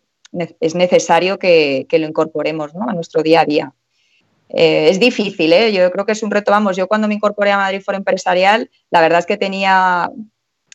es 0.60 0.76
necesario 0.76 1.36
que, 1.40 1.84
lo 1.90 2.06
incorporemos 2.06 2.70
a 2.76 2.92
nuestro 2.92 3.24
día 3.24 3.40
a 3.40 3.44
día. 3.44 3.74
Eh, 4.50 4.88
es 4.88 5.00
difícil, 5.00 5.52
¿eh? 5.52 5.72
yo 5.72 5.90
creo 5.90 6.06
que 6.06 6.12
es 6.12 6.22
un 6.22 6.30
reto. 6.30 6.52
Vamos, 6.52 6.76
yo 6.76 6.86
cuando 6.86 7.08
me 7.08 7.14
incorporé 7.14 7.50
a 7.50 7.56
Madrid 7.56 7.80
Foro 7.80 7.98
Empresarial, 7.98 8.70
la 8.90 9.00
verdad 9.00 9.18
es 9.18 9.26
que 9.26 9.36
tenía 9.36 10.12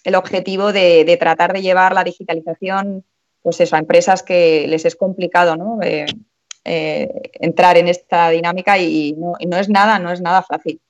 el 0.04 0.16
objetivo 0.16 0.74
de, 0.74 1.18
tratar 1.18 1.54
de 1.54 1.62
llevar 1.62 1.94
la 1.94 2.04
digitalización 2.04 3.06
pues 3.42 3.62
eso, 3.62 3.78
a 3.78 3.80
empresas 3.80 4.22
que 4.22 4.68
les 4.68 4.84
es 4.84 4.98
complicado 4.98 5.56
¿no? 5.56 5.80
Eh, 5.82 6.06
entrar 7.36 7.78
en 7.78 7.88
esta 7.88 8.30
dinámica 8.32 8.78
y 8.78 9.14
no, 9.14 9.58
es 9.58 9.70
nada, 9.70 9.98
no 10.00 10.12
es 10.12 10.20
nada 10.20 10.42
fácil. 10.42 10.82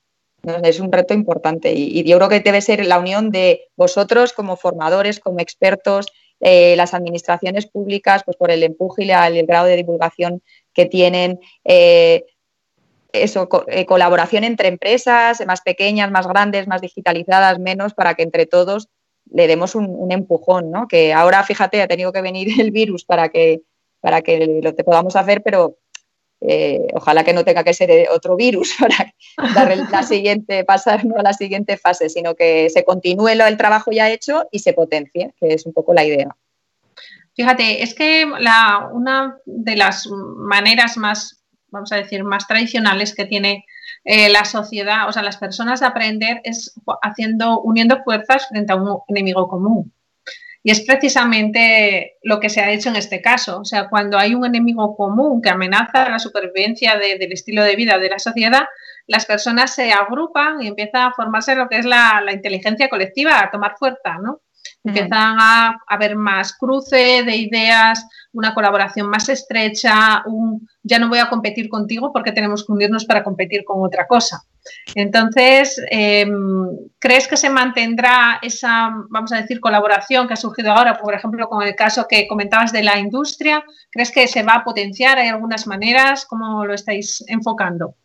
Es 0.43 0.81
un 0.81 0.91
reto 0.91 1.13
importante 1.13 1.73
y, 1.73 2.03
yo 2.03 2.17
creo 2.17 2.27
que 2.27 2.41
debe 2.41 2.59
ser 2.61 2.85
la 2.85 2.99
unión 2.99 3.31
de 3.31 3.69
vosotros 3.77 4.33
como 4.33 4.57
formadores, 4.57 5.21
como 5.21 5.39
expertos, 5.39 6.07
eh, 6.41 6.75
las 6.75 6.93
administraciones 6.93 7.65
públicas, 7.65 8.23
pues 8.25 8.35
por 8.35 8.51
el 8.51 8.63
empuje 8.63 9.05
y 9.05 9.11
el, 9.11 9.45
grado 9.45 9.67
de 9.67 9.77
divulgación 9.77 10.41
que 10.73 10.85
tienen. 10.85 11.39
Eh, 11.63 12.25
eso, 13.13 13.47
eh, 13.67 13.85
colaboración 13.85 14.43
entre 14.43 14.67
empresas, 14.67 15.45
más 15.45 15.61
pequeñas, 15.61 16.11
más 16.11 16.27
grandes, 16.27 16.67
más 16.67 16.81
digitalizadas, 16.81 17.59
menos, 17.59 17.93
para 17.93 18.15
que 18.15 18.23
entre 18.23 18.45
todos 18.45 18.89
le 19.31 19.47
demos 19.47 19.75
un, 19.75 20.11
empujón, 20.11 20.71
¿no? 20.71 20.87
Que 20.89 21.13
ahora, 21.13 21.43
fíjate, 21.43 21.81
ha 21.81 21.87
tenido 21.87 22.11
que 22.11 22.21
venir 22.21 22.47
el 22.59 22.71
virus 22.71 23.05
para 23.05 23.29
que, 23.29 23.61
para 24.01 24.21
que 24.21 24.59
lo 24.61 24.75
podamos 24.75 25.15
hacer, 25.15 25.41
pero 25.41 25.77
eh, 26.47 26.87
ojalá 26.93 27.23
que 27.23 27.33
no 27.33 27.45
tenga 27.45 27.63
que 27.63 27.73
ser 27.73 28.09
otro 28.09 28.35
virus 28.35 28.75
para 28.79 29.13
dar 29.53 29.77
la 29.91 30.03
siguiente, 30.03 30.63
pasar 30.63 31.01
a 31.17 31.21
la 31.23 31.33
siguiente 31.33 31.77
fase, 31.77 32.09
sino 32.09 32.35
que 32.35 32.69
se 32.69 32.83
continúe 32.83 33.29
el 33.29 33.57
trabajo 33.57 33.91
ya 33.91 34.09
hecho 34.09 34.47
y 34.51 34.59
se 34.59 34.73
potencie, 34.73 35.33
que 35.39 35.53
es 35.53 35.65
un 35.65 35.73
poco 35.73 35.93
la 35.93 36.03
idea. 36.03 36.35
Fíjate, 37.35 37.81
es 37.81 37.95
que 37.95 38.25
una 38.25 39.37
de 39.45 39.75
las 39.75 40.07
maneras 40.07 40.97
más, 40.97 41.43
vamos 41.69 41.91
a 41.91 41.95
decir, 41.95 42.23
más 42.23 42.47
tradicionales 42.47 43.15
que 43.15 43.25
tiene 43.25 43.65
eh, 44.03 44.29
la 44.29 44.45
sociedad, 44.45 45.07
o 45.07 45.11
sea, 45.11 45.23
las 45.23 45.37
personas 45.37 45.79
de 45.79 45.87
aprender 45.87 46.41
es 46.43 46.73
haciendo, 47.01 47.61
uniendo 47.61 48.03
fuerzas 48.03 48.47
frente 48.49 48.73
a 48.73 48.75
un 48.75 48.99
enemigo 49.07 49.47
común. 49.47 49.91
Y 50.65 50.71
es 50.71 50.81
precisamente 50.81 52.17
lo 52.23 52.39
que 52.39 52.49
se 52.49 52.61
ha 52.61 52.71
hecho 52.71 52.87
en 52.87 52.95
este 52.95 53.21
caso. 53.21 53.59
O 53.59 53.65
sea, 53.65 53.89
cuando 53.89 54.17
hay 54.17 54.33
un 54.33 54.45
enemigo 54.45 54.95
común 54.95 55.41
que 55.41 55.49
amenaza 55.49 56.09
la 56.09 56.19
supervivencia 56.19 56.97
del 56.97 57.31
estilo 57.33 57.63
de 57.63 57.75
vida 57.75 57.99
de 57.99 58.09
la 58.09 58.17
sociedad, 58.17 58.63
las 59.05 59.25
personas 59.25 59.75
se 59.75 59.91
agrupan 59.91 60.61
y 60.61 60.67
empieza 60.67 61.07
a 61.07 61.13
formarse 61.13 61.55
lo 61.55 61.67
que 61.67 61.79
es 61.79 61.85
la, 61.85 62.23
inteligencia 62.31 62.87
colectiva, 62.87 63.41
a 63.41 63.51
tomar 63.51 63.75
fuerza, 63.77 64.17
¿no? 64.21 64.39
Empiezan 64.85 65.37
a 65.39 65.79
haber 65.87 66.15
más 66.15 66.57
cruce 66.57 67.23
de 67.23 67.35
ideas, 67.35 68.05
una 68.33 68.53
colaboración 68.53 69.07
más 69.07 69.29
estrecha, 69.29 70.23
un 70.25 70.67
ya 70.83 70.99
no 70.99 71.07
voy 71.07 71.19
a 71.19 71.29
competir 71.29 71.69
contigo 71.69 72.11
porque 72.11 72.31
tenemos 72.31 72.65
que 72.65 72.73
unirnos 72.73 73.05
para 73.05 73.23
competir 73.23 73.63
con 73.63 73.83
otra 73.83 74.05
cosa. 74.05 74.43
Entonces, 74.95 75.81
em, 75.89 76.67
¿crees 76.99 77.27
que 77.27 77.37
se 77.37 77.49
mantendrá 77.49 78.39
esa, 78.41 78.91
vamos 79.09 79.31
a 79.31 79.37
decir, 79.37 79.59
colaboración 79.59 80.27
que 80.27 80.33
ha 80.33 80.37
surgido 80.37 80.71
ahora, 80.71 80.97
por 80.97 81.13
ejemplo, 81.13 81.47
con 81.47 81.63
el 81.63 81.75
caso 81.75 82.05
que 82.07 82.27
comentabas 82.27 82.71
de 82.71 82.83
la 82.83 82.99
industria? 82.99 83.63
¿Crees 83.89 84.11
que 84.11 84.27
se 84.27 84.43
va 84.43 84.55
a 84.55 84.63
potenciar? 84.63 85.17
¿Hay 85.17 85.29
algunas 85.29 85.67
maneras? 85.67 86.25
¿Cómo 86.25 86.65
lo 86.65 86.73
estáis 86.73 87.23
enfocando? 87.27 87.95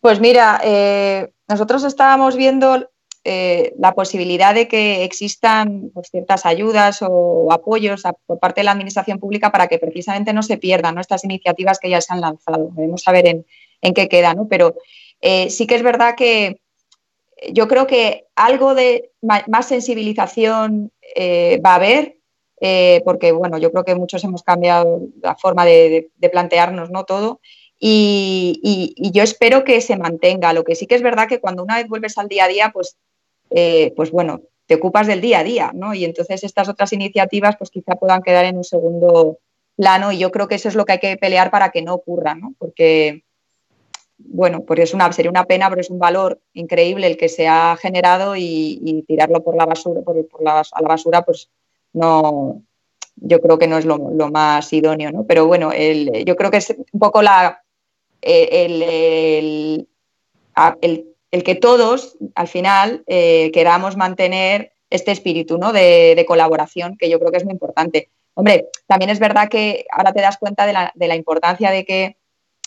Pues 0.00 0.20
mira, 0.20 0.60
eh, 0.62 1.32
nosotros 1.48 1.82
estábamos 1.84 2.36
viendo 2.36 2.90
eh, 3.26 3.72
la 3.78 3.94
posibilidad 3.94 4.54
de 4.54 4.68
que 4.68 5.02
existan 5.02 5.90
pues, 5.94 6.10
ciertas 6.10 6.44
ayudas 6.44 6.98
o, 7.00 7.50
apoyos 7.50 8.02
por 8.26 8.38
parte 8.38 8.60
de 8.60 8.66
la 8.66 8.72
Administración 8.72 9.18
Pública 9.18 9.50
para 9.50 9.66
que 9.66 9.78
precisamente 9.78 10.34
no 10.34 10.42
se 10.42 10.58
pierdan 10.58 10.98
estas 10.98 11.24
iniciativas 11.24 11.78
que 11.78 11.88
ya 11.88 12.02
se 12.02 12.12
han 12.12 12.20
lanzado. 12.20 12.68
Debemos 12.72 13.00
saber 13.00 13.26
en, 13.26 13.94
qué 13.94 14.10
quedan, 14.10 14.46
pero 14.46 14.74
eh, 15.22 15.48
sí 15.48 15.66
que 15.66 15.74
es 15.74 15.82
verdad 15.82 16.16
que 16.16 16.60
yo 17.50 17.66
creo 17.66 17.86
que 17.86 18.26
algo 18.34 18.74
de 18.74 19.10
más 19.22 19.68
sensibilización 19.68 20.92
eh, 21.16 21.58
va 21.64 21.72
a 21.72 21.76
haber, 21.76 22.18
porque 23.06 23.32
bueno, 23.32 23.56
yo 23.56 23.72
creo 23.72 23.84
que 23.84 23.94
muchos 23.94 24.22
hemos 24.24 24.42
cambiado 24.42 25.00
la 25.22 25.34
forma 25.34 25.64
de, 25.64 26.10
plantearnos 26.30 26.90
¿no? 26.90 27.04
todo. 27.04 27.40
Y, 27.78 28.60
y, 28.96 29.10
yo 29.12 29.22
espero 29.22 29.64
que 29.64 29.80
se 29.80 29.96
mantenga. 29.96 30.52
Lo 30.52 30.64
que 30.64 30.74
sí 30.74 30.86
que 30.86 30.94
es 30.94 31.02
verdad 31.02 31.28
que 31.28 31.40
cuando 31.40 31.62
una 31.62 31.76
vez 31.76 31.88
vuelves 31.88 32.16
al 32.16 32.28
día 32.28 32.44
a 32.44 32.48
día, 32.48 32.70
pues 32.72 32.96
eh, 33.56 33.92
pues 33.94 34.10
bueno, 34.10 34.42
te 34.66 34.74
ocupas 34.74 35.06
del 35.06 35.20
día 35.20 35.38
a 35.38 35.44
día, 35.44 35.70
¿no? 35.72 35.94
Y 35.94 36.04
entonces 36.04 36.42
estas 36.42 36.68
otras 36.68 36.92
iniciativas 36.92 37.56
pues 37.56 37.70
quizá 37.70 37.94
puedan 37.94 38.22
quedar 38.22 38.44
en 38.46 38.56
un 38.56 38.64
segundo 38.64 39.38
plano 39.76 40.10
y 40.10 40.18
yo 40.18 40.32
creo 40.32 40.48
que 40.48 40.56
eso 40.56 40.68
es 40.68 40.74
lo 40.74 40.84
que 40.84 40.92
hay 40.92 40.98
que 40.98 41.16
pelear 41.16 41.52
para 41.52 41.70
que 41.70 41.80
no 41.82 41.94
ocurra, 41.94 42.34
¿no? 42.34 42.54
Porque, 42.58 43.22
bueno, 44.18 44.64
pues 44.64 44.80
es 44.80 44.94
una, 44.94 45.12
sería 45.12 45.30
una 45.30 45.44
pena, 45.44 45.68
pero 45.68 45.80
es 45.80 45.90
un 45.90 46.00
valor 46.00 46.40
increíble 46.52 47.06
el 47.06 47.16
que 47.16 47.28
se 47.28 47.46
ha 47.46 47.76
generado 47.80 48.34
y, 48.34 49.04
tirarlo 49.06 49.44
por 49.44 49.56
la 49.56 49.66
basura, 49.66 50.00
por, 50.02 50.16
la, 50.42 50.60
a 50.60 50.82
la 50.82 50.88
basura, 50.88 51.22
pues 51.22 51.48
no, 51.92 52.60
yo 53.14 53.40
creo 53.40 53.56
que 53.56 53.68
no 53.68 53.78
es 53.78 53.84
lo, 53.84 53.98
más 53.98 54.72
idóneo, 54.72 55.12
¿no? 55.12 55.24
Pero 55.26 55.46
bueno, 55.46 55.70
yo 55.72 56.34
creo 56.34 56.50
que 56.50 56.56
es 56.56 56.74
un 56.92 56.98
poco 56.98 57.22
la, 57.22 57.62
el, 58.20 58.82
el, 58.82 59.88
el 60.80 61.13
el 61.34 61.42
que 61.42 61.56
todos, 61.56 62.16
al 62.36 62.46
final, 62.46 63.02
eh, 63.08 63.50
queramos 63.52 63.96
mantener 63.96 64.72
este 64.88 65.10
espíritu 65.10 65.58
¿no? 65.58 65.72
de, 65.72 66.24
colaboración, 66.28 66.96
que 66.96 67.10
yo 67.10 67.18
creo 67.18 67.32
que 67.32 67.38
es 67.38 67.44
muy 67.44 67.54
importante. 67.54 68.08
Hombre, 68.34 68.68
también 68.86 69.10
es 69.10 69.18
verdad 69.18 69.48
que 69.48 69.84
ahora 69.90 70.12
te 70.12 70.20
das 70.20 70.38
cuenta 70.38 70.64
de 70.64 70.72
la, 71.08 71.16
importancia 71.16 71.72
de 71.72 71.84
que 71.84 72.18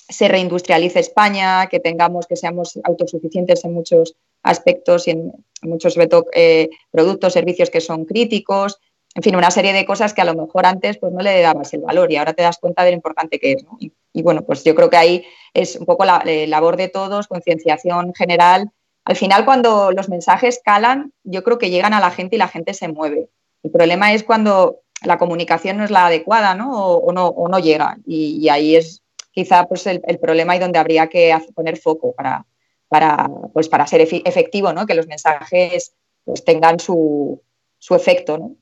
se 0.09 0.27
reindustrialice 0.27 0.99
España, 0.99 1.67
que 1.67 1.79
tengamos, 1.79 2.27
que 2.27 2.35
seamos 2.35 2.77
autosuficientes 2.83 3.63
en 3.63 3.73
muchos 3.73 4.15
aspectos 4.43 5.07
y 5.07 5.11
en 5.11 5.31
muchos 5.61 5.95
eh, 6.33 6.69
productos, 6.91 7.31
servicios 7.31 7.69
que 7.69 7.79
son 7.79 8.03
críticos, 8.03 8.81
en 9.15 9.23
fin, 9.23 9.35
una 9.35 9.49
serie 9.49 9.73
de 9.73 9.85
cosas 9.85 10.13
que 10.13 10.21
a 10.21 10.25
lo 10.25 10.35
mejor 10.35 10.65
antes 10.65 10.97
pues 10.99 11.11
no 11.11 11.21
le 11.21 11.41
dabas 11.41 11.73
el 11.73 11.81
valor 11.81 12.11
y 12.11 12.17
ahora 12.17 12.33
te 12.33 12.43
das 12.43 12.59
cuenta 12.59 12.83
de 12.83 12.91
lo 12.91 12.97
importante 12.97 13.39
que 13.39 13.53
es. 13.53 13.65
Y, 13.79 14.21
bueno, 14.21 14.43
pues 14.43 14.63
yo 14.63 14.75
creo 14.75 14.89
que 14.89 14.97
ahí 14.97 15.25
es 15.53 15.75
un 15.75 15.85
poco 15.85 16.05
la 16.05 16.23
labor 16.47 16.77
de 16.77 16.87
todos, 16.87 17.27
concienciación 17.27 18.13
general. 18.13 18.69
Al 19.05 19.15
final, 19.15 19.45
cuando 19.45 19.91
los 19.91 20.09
mensajes 20.09 20.61
calan, 20.63 21.13
yo 21.23 21.43
creo 21.43 21.57
que 21.57 21.69
llegan 21.69 21.93
a 21.93 21.99
la 21.99 22.11
gente 22.11 22.35
y 22.35 22.39
la 22.39 22.47
gente 22.47 22.73
se 22.73 22.87
mueve. 22.89 23.29
El 23.63 23.71
problema 23.71 24.13
es 24.13 24.23
cuando 24.23 24.81
la 25.03 25.17
comunicación 25.17 25.77
no 25.77 25.83
es 25.83 25.91
la 25.91 26.07
adecuada 26.07 26.55
¿no? 26.55 26.71
O, 26.71 27.11
no, 27.11 27.27
o 27.27 27.47
no 27.47 27.59
llega. 27.59 27.97
Y, 28.05 28.47
ahí 28.49 28.75
es 28.75 29.01
quizá 29.31 29.67
pues, 29.67 29.87
el, 29.87 30.19
problema 30.19 30.55
y 30.55 30.59
donde 30.59 30.79
habría 30.79 31.07
que 31.07 31.35
poner 31.55 31.77
foco 31.77 32.13
para, 32.13 32.45
para, 32.87 33.29
pues, 33.53 33.69
para 33.69 33.87
ser 33.87 34.01
efectivo, 34.01 34.73
¿no? 34.73 34.85
que 34.85 34.95
los 34.95 35.07
mensajes 35.07 35.93
pues, 36.23 36.43
tengan 36.43 36.79
su, 36.79 37.41
su 37.79 37.95
efecto. 37.95 38.37
¿no? 38.37 38.55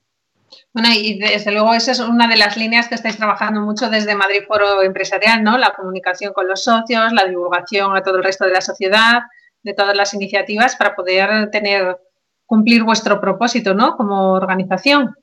Bueno, 0.74 0.90
y 0.94 1.18
desde 1.18 1.52
luego 1.52 1.74
esa 1.74 1.92
es 1.92 2.00
una 2.00 2.28
de 2.28 2.36
las 2.36 2.58
líneas 2.58 2.88
que 2.88 2.96
estáis 2.96 3.18
trabajando 3.18 3.62
mucho 3.62 3.90
desde 3.90 4.16
Madrid 4.16 4.44
Foro 4.48 4.82
Empresarial, 4.82 5.44
¿no? 5.44 5.58
La 5.58 5.74
comunicación 5.74 6.34
con 6.34 6.48
los 6.48 6.64
socios, 6.64 7.14
la 7.14 7.26
divulgación 7.26 7.96
a 7.96 8.04
todo 8.04 8.18
el 8.18 8.24
resto 8.24 8.46
de 8.46 8.52
la 8.52 8.62
sociedad, 8.62 9.22
de 9.64 9.74
todas 9.74 9.96
las 9.96 10.14
iniciativas 10.14 10.76
para 10.76 10.96
poder 10.96 11.50
tener, 11.50 11.98
cumplir 12.46 12.84
vuestro 12.84 13.20
propósito, 13.20 13.74
¿no? 13.74 13.96
Como 13.96 14.34
organización. 14.34 15.16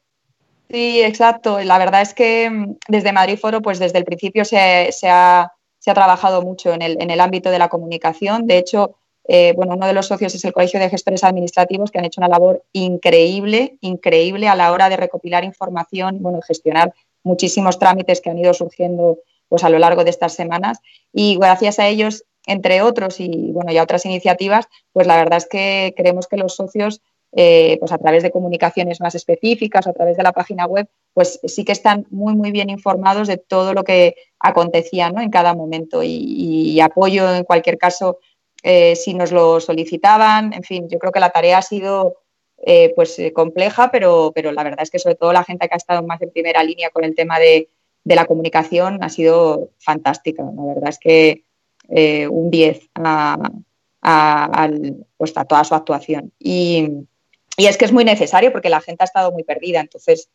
Sí, 0.71 1.03
exacto. 1.03 1.61
La 1.63 1.79
verdad 1.79 2.01
es 2.01 2.15
que 2.15 2.49
mm, 2.49 2.77
desde 2.89 3.13
Madrid 3.13 3.39
Foro, 3.39 3.61
pues 3.61 3.79
desde 3.79 3.99
el 3.99 4.05
principio 4.05 4.45
se, 4.45 4.91
ha, 5.05 5.53
trabajado 5.85 6.41
mucho 6.43 6.73
en 6.73 6.81
el, 6.81 6.97
en 7.01 7.11
el 7.11 7.21
ámbito 7.21 7.51
de 7.51 7.59
la 7.59 7.69
comunicación. 7.69 8.47
De 8.47 8.57
hecho, 8.57 8.97
eh, 9.25 9.53
bueno, 9.55 9.75
uno 9.75 9.87
de 9.87 9.93
los 9.93 10.07
socios 10.07 10.35
es 10.35 10.45
el 10.45 10.53
Colegio 10.53 10.81
de 10.81 10.91
Gestores 10.91 11.25
Administrativos, 11.25 11.91
que 11.91 11.99
han 11.99 12.05
hecho 12.05 12.21
una 12.21 12.29
labor 12.29 12.65
increíble, 12.73 13.77
increíble 13.81 14.49
a 14.49 14.57
la 14.57 14.73
hora 14.73 14.89
de 14.89 14.97
recopilar 14.97 15.45
información, 15.45 16.19
bueno, 16.21 16.41
gestionar 16.43 16.93
muchísimos 17.23 17.79
trámites 17.79 18.21
que 18.21 18.31
han 18.31 18.39
ido 18.39 18.53
surgiendo 18.53 19.19
pues, 19.49 19.63
a 19.65 19.69
lo 19.69 19.79
largo 19.79 20.03
de 20.03 20.11
estas 20.11 20.35
semanas. 20.35 20.79
Y 21.13 21.37
gracias 21.37 21.79
a 21.79 21.87
ellos, 21.87 22.25
entre 22.47 22.83
otros, 22.83 23.21
y 23.21 23.53
bueno, 23.53 23.73
y 23.73 23.79
a 23.79 23.85
otras 23.85 24.05
iniciativas, 24.07 24.67
pues 24.93 25.07
la 25.07 25.17
verdad 25.17 25.39
es 25.39 25.47
que 25.47 25.95
creemos 25.97 26.27
que 26.27 26.37
los 26.37 26.57
socios, 26.57 27.01
eh, 27.35 27.77
pues 27.79 27.93
a 27.93 27.99
través 27.99 28.25
de 28.25 28.33
comunicaciones 28.33 29.01
más 29.01 29.15
específicas, 29.15 29.87
a 29.87 29.93
través 29.93 30.17
de 30.17 30.25
la 30.25 30.33
página 30.33 30.67
web, 30.67 30.89
pues 31.15 31.39
sí 31.45 31.65
que 31.65 31.73
están 31.73 32.07
muy, 32.11 32.35
muy 32.35 32.51
bien 32.51 32.71
informados 32.71 33.29
de 33.29 33.37
todo 33.37 33.73
lo 33.73 33.85
que 33.85 34.17
acontecía 34.41 35.07
en 35.07 35.31
cada 35.31 35.55
momento. 35.55 36.03
y 36.03 36.81
apoyo 36.81 37.33
en 37.33 37.45
cualquier 37.45 37.79
caso 37.79 38.19
eh, 38.63 38.95
si 38.95 39.15
nos 39.15 39.33
lo 39.33 39.61
solicitaban. 39.61 40.53
En 40.53 40.63
fin, 40.63 40.89
yo 40.89 40.99
creo 40.99 41.13
que 41.13 41.21
la 41.21 41.31
tarea 41.31 41.59
ha 41.59 41.63
sido 41.63 42.23
eh, 42.65 42.93
pues 42.95 43.19
eh, 43.19 43.33
compleja, 43.33 43.91
pero, 43.91 44.33
pero 44.35 44.53
la 44.53 44.63
verdad 44.63 44.83
es 44.83 44.91
que 44.91 45.01
sobre 45.01 45.17
todo 45.17 45.33
la 45.33 45.45
gente 45.45 45.67
que 45.67 45.75
ha 45.75 45.77
estado 45.77 46.03
más 46.05 46.23
en 46.23 46.31
primera 46.31 46.63
línea 46.63 46.91
con 46.91 47.05
el 47.05 47.15
tema 47.15 47.39
de, 47.39 47.69
la 48.05 48.25
comunicación 48.27 49.03
ha 49.03 49.09
sido 49.09 49.71
fantástica. 49.79 50.43
La 50.43 50.75
verdad 50.75 50.89
es 50.89 50.99
que 50.99 51.45
un 52.29 52.51
10 52.51 52.91
a, 52.95 54.71
pues 55.17 55.37
a 55.37 55.45
toda 55.45 55.65
su 55.65 55.75
actuación. 55.75 56.33
Y, 56.39 56.89
es 57.57 57.77
que 57.77 57.85
es 57.85 57.93
muy 57.93 58.05
necesario 58.05 58.51
porque 58.51 58.71
la 58.71 58.81
gente 58.81 59.05
ha 59.05 59.05
estado 59.05 59.31
muy 59.31 59.45
perdida. 59.45 59.81
Entonces, 59.81 60.29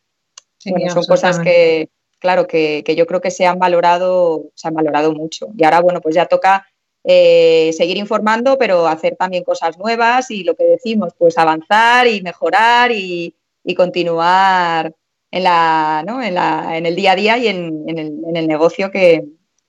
son 0.58 1.04
cosas 1.04 1.38
que, 1.40 1.90
claro, 2.20 2.46
que, 2.46 2.82
que, 2.86 2.96
yo 2.96 3.06
creo 3.06 3.20
que 3.20 3.30
se 3.30 3.44
han 3.44 3.58
valorado, 3.58 4.44
se 4.54 4.68
han 4.68 4.74
valorado 4.74 5.12
mucho. 5.12 5.48
Y 5.56 5.64
ahora, 5.64 5.80
bueno, 5.80 6.00
pues 6.00 6.14
ya 6.14 6.24
toca 6.24 6.66
eh, 7.04 7.72
seguir 7.76 7.96
informando, 7.96 8.58
pero 8.58 8.86
hacer 8.86 9.16
también 9.16 9.44
cosas 9.44 9.78
nuevas 9.78 10.30
y 10.30 10.44
lo 10.44 10.54
que 10.54 10.64
decimos, 10.64 11.12
pues 11.16 11.38
avanzar 11.38 12.06
y 12.06 12.22
mejorar 12.22 12.92
y, 12.92 13.34
continuar 13.76 14.94
en, 15.30 15.42
la, 15.44 16.02
¿no? 16.06 16.22
en, 16.22 16.34
la, 16.34 16.76
en, 16.78 16.86
el 16.86 16.96
día 16.96 17.12
a 17.12 17.16
día 17.16 17.36
y 17.36 17.48
en, 17.48 17.84
el, 17.86 18.24
en 18.26 18.36
el, 18.36 18.48
negocio 18.48 18.90
que, 18.90 19.24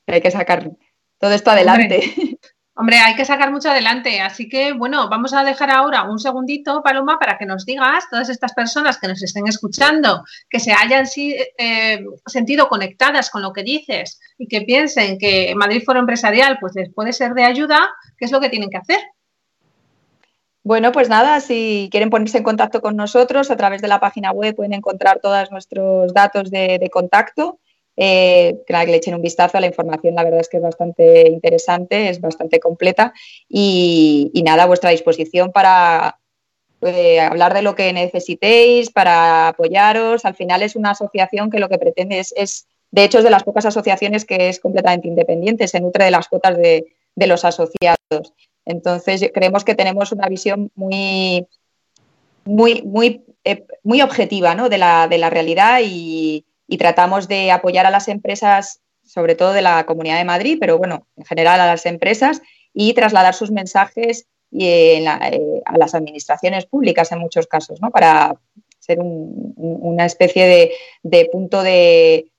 hay 0.07 0.21
que 0.21 0.31
sacar 0.31 0.71
todo 1.19 1.33
esto 1.33 1.51
adelante. 1.51 1.97
Hombre, 1.97 2.39
hay 2.87 3.15
que 3.15 3.25
sacar 3.25 3.51
mucho 3.51 3.69
adelante, 3.69 4.21
así 4.21 4.47
que 4.47 4.71
bueno, 4.71 5.09
vamos 5.09 5.33
a 5.33 5.43
dejar 5.43 5.69
ahora 5.69 6.03
un 6.03 6.17
segundito, 6.17 6.81
Paloma, 6.81 7.19
para 7.19 7.37
que 7.37 7.45
nos 7.45 7.65
digas, 7.65 8.05
todas 8.09 8.29
estas 8.29 8.53
personas 8.53 8.97
que 8.97 9.07
nos 9.07 9.21
estén 9.21 9.47
escuchando, 9.47 10.23
que 10.49 10.59
se 10.59 10.71
hayan 10.71 11.05
eh, 11.15 12.05
sentido 12.25 12.69
conectadas 12.69 13.29
con 13.29 13.41
lo 13.41 13.51
que 13.51 13.63
dices 13.63 14.19
y 14.37 14.47
que 14.47 14.61
piensen 14.61 15.17
que 15.17 15.53
Madrid 15.55 15.83
Foro 15.85 15.99
Empresarial 15.99 16.57
pues 16.59 16.73
les 16.75 16.93
puede 16.93 17.11
ser 17.11 17.33
de 17.33 17.43
ayuda, 17.43 17.89
¿qué 18.17 18.25
es 18.25 18.31
lo 18.31 18.39
que 18.39 18.49
tienen 18.49 18.69
que 18.69 18.77
hacer? 18.77 18.99
Bueno, 20.63 20.91
pues 20.91 21.09
nada, 21.09 21.41
si 21.41 21.89
quieren 21.91 22.09
ponerse 22.09 22.37
en 22.37 22.43
contacto 22.43 22.81
con 22.81 22.95
nosotros 22.95 23.51
a 23.51 23.57
través 23.57 23.81
de 23.81 23.87
la 23.89 23.99
página 23.99 24.31
web 24.31 24.55
pueden 24.55 24.73
encontrar 24.73 25.19
todos 25.21 25.51
nuestros 25.51 26.13
datos 26.13 26.49
de 26.49 26.89
contacto 26.91 27.59
eh, 28.01 28.63
que 28.65 28.73
le 28.73 28.95
echen 28.95 29.13
un 29.13 29.21
vistazo. 29.21 29.59
La 29.59 29.67
información, 29.67 30.15
la 30.15 30.23
verdad 30.23 30.39
es 30.39 30.47
que 30.47 30.55
es 30.55 30.63
bastante 30.63 31.27
interesante, 31.27 32.07
es 32.07 32.21
bastante 32.21 32.61
completa 32.61 33.13
y, 33.49 34.31
nada, 34.45 34.63
a 34.63 34.67
vuestra 34.67 34.91
disposición 34.91 35.51
para 35.51 36.17
eh, 36.81 37.19
hablar 37.19 37.53
de 37.53 37.61
lo 37.61 37.75
que 37.75 37.91
necesitéis, 37.91 38.89
para 38.89 39.49
apoyaros. 39.49 40.23
Al 40.23 40.33
final 40.33 40.61
es 40.61 40.77
una 40.77 40.91
asociación 40.91 41.51
que 41.51 41.59
lo 41.59 41.67
que 41.67 41.77
pretende 41.77 42.19
es, 42.19 42.67
de 42.89 43.03
hecho, 43.03 43.17
es 43.17 43.25
de 43.25 43.31
las 43.31 43.43
pocas 43.43 43.65
asociaciones 43.65 44.23
que 44.23 44.47
es 44.47 44.61
completamente 44.61 45.09
independiente, 45.09 45.67
se 45.67 45.81
nutre 45.81 46.05
de 46.05 46.11
las 46.11 46.29
cuotas 46.29 46.57
de, 46.57 46.85
los 47.17 47.43
asociados. 47.43 48.33
Entonces, 48.63 49.29
creemos 49.33 49.65
que 49.65 49.75
tenemos 49.75 50.13
una 50.13 50.29
visión 50.29 50.71
muy, 50.73 51.45
muy, 52.45 52.81
muy, 52.83 53.25
eh, 53.43 53.65
muy 53.83 54.01
objetiva 54.01 54.55
¿no? 54.55 54.69
de, 54.69 54.77
la, 54.77 55.09
de 55.09 55.17
la 55.17 55.29
realidad 55.29 55.81
y, 55.83 56.45
y 56.69 56.77
tratamos 56.77 57.27
de 57.27 57.51
apoyar 57.51 57.85
a 57.87 57.91
las 57.91 58.07
empresas, 58.07 58.79
sobre 59.03 59.35
todo 59.35 59.53
de 59.53 59.63
la 59.63 59.85
Comunidad 59.85 60.19
de 60.19 60.25
Madrid, 60.25 60.57
pero 60.59 60.77
bueno, 60.77 61.07
en 61.17 61.25
general 61.25 61.59
a 61.59 61.65
las 61.67 61.85
empresas 61.87 62.41
y 62.73 62.93
trasladar 62.93 63.33
sus 63.33 63.51
mensajes 63.51 64.27
eh, 64.51 65.05
a 65.07 65.77
las 65.77 65.95
administraciones 65.95 66.67
públicas 66.67 67.11
en 67.11 67.19
muchos 67.19 67.47
casos, 67.47 67.81
¿no? 67.81 67.89
Para 67.89 68.35
ser 68.79 68.99
una 69.01 70.05
especie 70.05 70.71
de, 71.03 71.29
punto 71.31 71.61
de, 71.63 72.31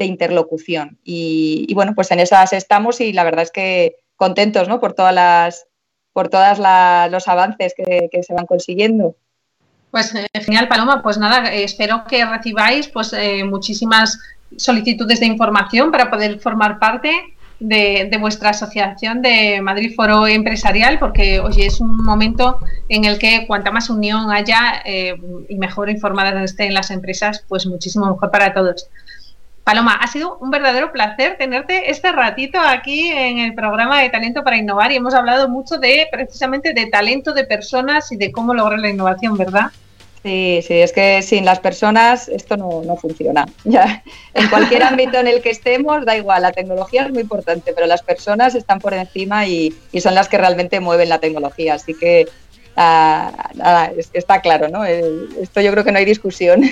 interlocución. 0.00 0.98
Y, 1.04 1.72
bueno, 1.74 1.92
pues 1.94 2.10
en 2.10 2.20
esas 2.20 2.52
estamos 2.52 3.00
y 3.00 3.12
la 3.12 3.24
verdad 3.24 3.42
es 3.42 3.50
que 3.50 3.96
contentos 4.16 4.68
¿no? 4.68 4.80
por 4.80 4.94
todas 4.94 5.14
las 5.14 5.66
por 6.12 6.28
todos 6.28 6.58
los 6.58 7.28
avances 7.28 7.74
que, 7.74 8.22
se 8.22 8.34
van 8.34 8.46
consiguiendo. 8.46 9.16
Pues 9.92 10.14
eh, 10.14 10.26
genial, 10.40 10.68
Paloma. 10.68 11.02
Pues 11.02 11.18
nada, 11.18 11.52
eh, 11.52 11.64
espero 11.64 12.04
que 12.08 12.24
recibáis 12.24 12.88
pues 12.88 13.12
eh, 13.12 13.44
muchísimas 13.44 14.18
solicitudes 14.56 15.20
de 15.20 15.26
información 15.26 15.92
para 15.92 16.10
poder 16.10 16.40
formar 16.40 16.78
parte 16.78 17.12
de, 17.60 18.10
vuestra 18.18 18.50
asociación 18.50 19.20
de 19.20 19.60
Madrid 19.60 19.92
Foro 19.94 20.26
Empresarial, 20.26 20.98
porque 20.98 21.40
hoy 21.40 21.60
es 21.62 21.78
un 21.78 21.94
momento 21.98 22.58
en 22.88 23.04
el 23.04 23.18
que 23.18 23.46
cuanta 23.46 23.70
más 23.70 23.90
unión 23.90 24.32
haya 24.32 24.82
y 24.84 25.56
mejor 25.56 25.88
informadas 25.88 26.42
estén 26.42 26.74
las 26.74 26.90
empresas, 26.90 27.44
pues 27.46 27.66
muchísimo 27.66 28.06
mejor 28.06 28.30
para 28.30 28.52
todos. 28.52 28.88
Paloma, 29.64 29.94
ha 29.94 30.08
sido 30.08 30.38
un 30.38 30.50
verdadero 30.50 30.90
placer 30.90 31.36
tenerte 31.38 31.90
este 31.90 32.10
ratito 32.10 32.58
aquí 32.58 33.10
en 33.10 33.38
el 33.38 33.54
programa 33.54 34.00
de 34.00 34.10
Talento 34.10 34.42
para 34.42 34.56
Innovar 34.56 34.90
y 34.90 34.96
hemos 34.96 35.14
hablado 35.14 35.48
mucho 35.48 35.78
de 35.78 36.08
precisamente 36.10 36.74
de 36.74 36.86
talento 36.86 37.32
de 37.32 37.44
personas 37.44 38.10
y 38.10 38.16
de 38.16 38.32
cómo 38.32 38.54
lograr 38.54 38.80
la 38.80 38.90
innovación, 38.90 39.36
¿verdad? 39.36 39.70
Sí, 40.24 40.60
sí, 40.66 40.74
es 40.74 40.92
que 40.92 41.20
sin 41.22 41.44
las 41.44 41.60
personas 41.60 42.28
esto 42.28 42.56
no, 42.56 42.96
funciona. 42.96 43.46
Ya, 43.64 44.02
en 44.34 44.48
cualquier 44.48 44.82
ámbito 44.82 45.18
en 45.18 45.28
el 45.28 45.40
que 45.42 45.50
estemos, 45.50 46.04
da 46.04 46.16
igual, 46.16 46.42
la 46.42 46.52
tecnología 46.52 47.04
es 47.04 47.10
muy 47.10 47.22
importante, 47.22 47.72
pero 47.72 47.86
las 47.86 48.02
personas 48.02 48.54
están 48.56 48.80
por 48.80 48.94
encima 48.94 49.46
y, 49.46 49.74
y 49.92 50.00
son 50.00 50.14
las 50.14 50.28
que 50.28 50.38
realmente 50.38 50.80
mueven 50.80 51.08
la 51.08 51.18
tecnología. 51.18 51.74
Así 51.74 51.94
que 51.94 52.26
Ah, 52.74 53.90
está 54.14 54.40
claro, 54.40 54.68
¿no? 54.68 54.84
Esto 54.84 55.60
yo 55.60 55.70
creo 55.72 55.84
que 55.84 55.92
no 55.92 55.98
hay 55.98 56.04
discusión. 56.04 56.62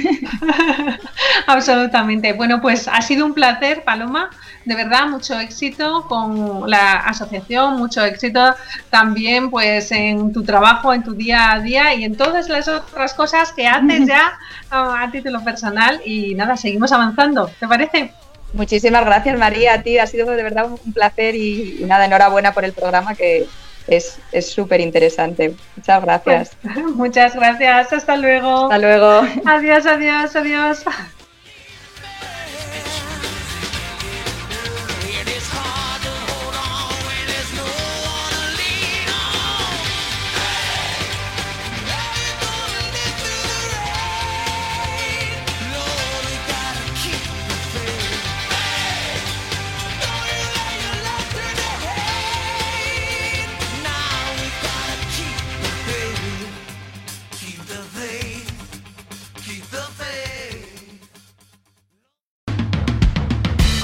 Absolutamente. 1.46 2.32
Bueno, 2.32 2.60
pues 2.62 2.88
ha 2.88 3.02
sido 3.02 3.26
un 3.26 3.34
placer, 3.34 3.84
Paloma. 3.84 4.30
De 4.64 4.74
verdad, 4.74 5.06
mucho 5.08 5.38
éxito 5.38 6.06
con 6.08 6.70
la 6.70 6.92
asociación, 7.00 7.76
mucho 7.76 8.04
éxito 8.04 8.54
también 8.88 9.50
pues 9.50 9.90
en 9.92 10.32
tu 10.32 10.42
trabajo, 10.42 10.92
en 10.94 11.02
tu 11.02 11.14
día 11.14 11.52
a 11.52 11.60
día 11.60 11.94
y 11.94 12.04
en 12.04 12.16
todas 12.16 12.48
las 12.48 12.68
otras 12.68 13.14
cosas 13.14 13.52
que 13.52 13.66
haces 13.66 14.06
ya 14.06 14.38
a, 14.70 15.08
título 15.12 15.44
personal. 15.44 16.00
Y 16.04 16.34
nada, 16.34 16.56
seguimos 16.56 16.92
avanzando. 16.92 17.50
¿Te 17.60 17.68
parece? 17.68 18.12
Muchísimas 18.54 19.04
gracias, 19.04 19.38
María. 19.38 19.74
A 19.74 19.82
ti 19.82 19.98
ha 19.98 20.06
sido 20.06 20.30
de 20.30 20.42
verdad 20.42 20.70
un 20.70 20.92
placer 20.92 21.34
y 21.34 21.84
nada, 21.86 22.06
enhorabuena 22.06 22.52
por 22.52 22.64
el 22.64 22.72
programa 22.72 23.14
que, 23.14 23.46
es 23.86 24.20
súper 24.52 24.80
interesante. 24.80 25.54
Muchas 25.76 26.02
gracias. 26.02 26.56
Pues, 26.62 26.84
muchas 26.94 27.34
gracias. 27.34 27.92
Hasta 27.92 28.16
luego. 28.16 28.64
Hasta 28.64 28.78
luego. 28.78 29.22
Adiós, 29.46 29.86
adiós, 29.86 30.36
adiós. 30.36 30.84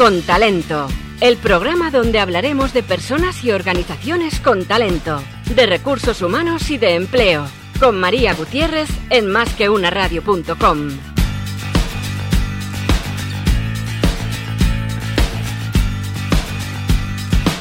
Con 0.06 0.22
Talento, 0.22 0.86
el 1.20 1.36
programa 1.36 1.90
donde 1.90 2.20
hablaremos 2.20 2.72
de 2.72 2.84
personas 2.84 3.42
y 3.42 3.50
organizaciones 3.50 4.38
con 4.38 4.64
talento, 4.64 5.20
de 5.52 5.66
recursos 5.66 6.22
humanos 6.22 6.70
y 6.70 6.78
de 6.78 6.94
empleo, 6.94 7.44
con 7.80 7.98
María 7.98 8.32
Gutiérrez 8.32 8.88
en 9.10 9.26
másqueunaradio.com. 9.26 11.15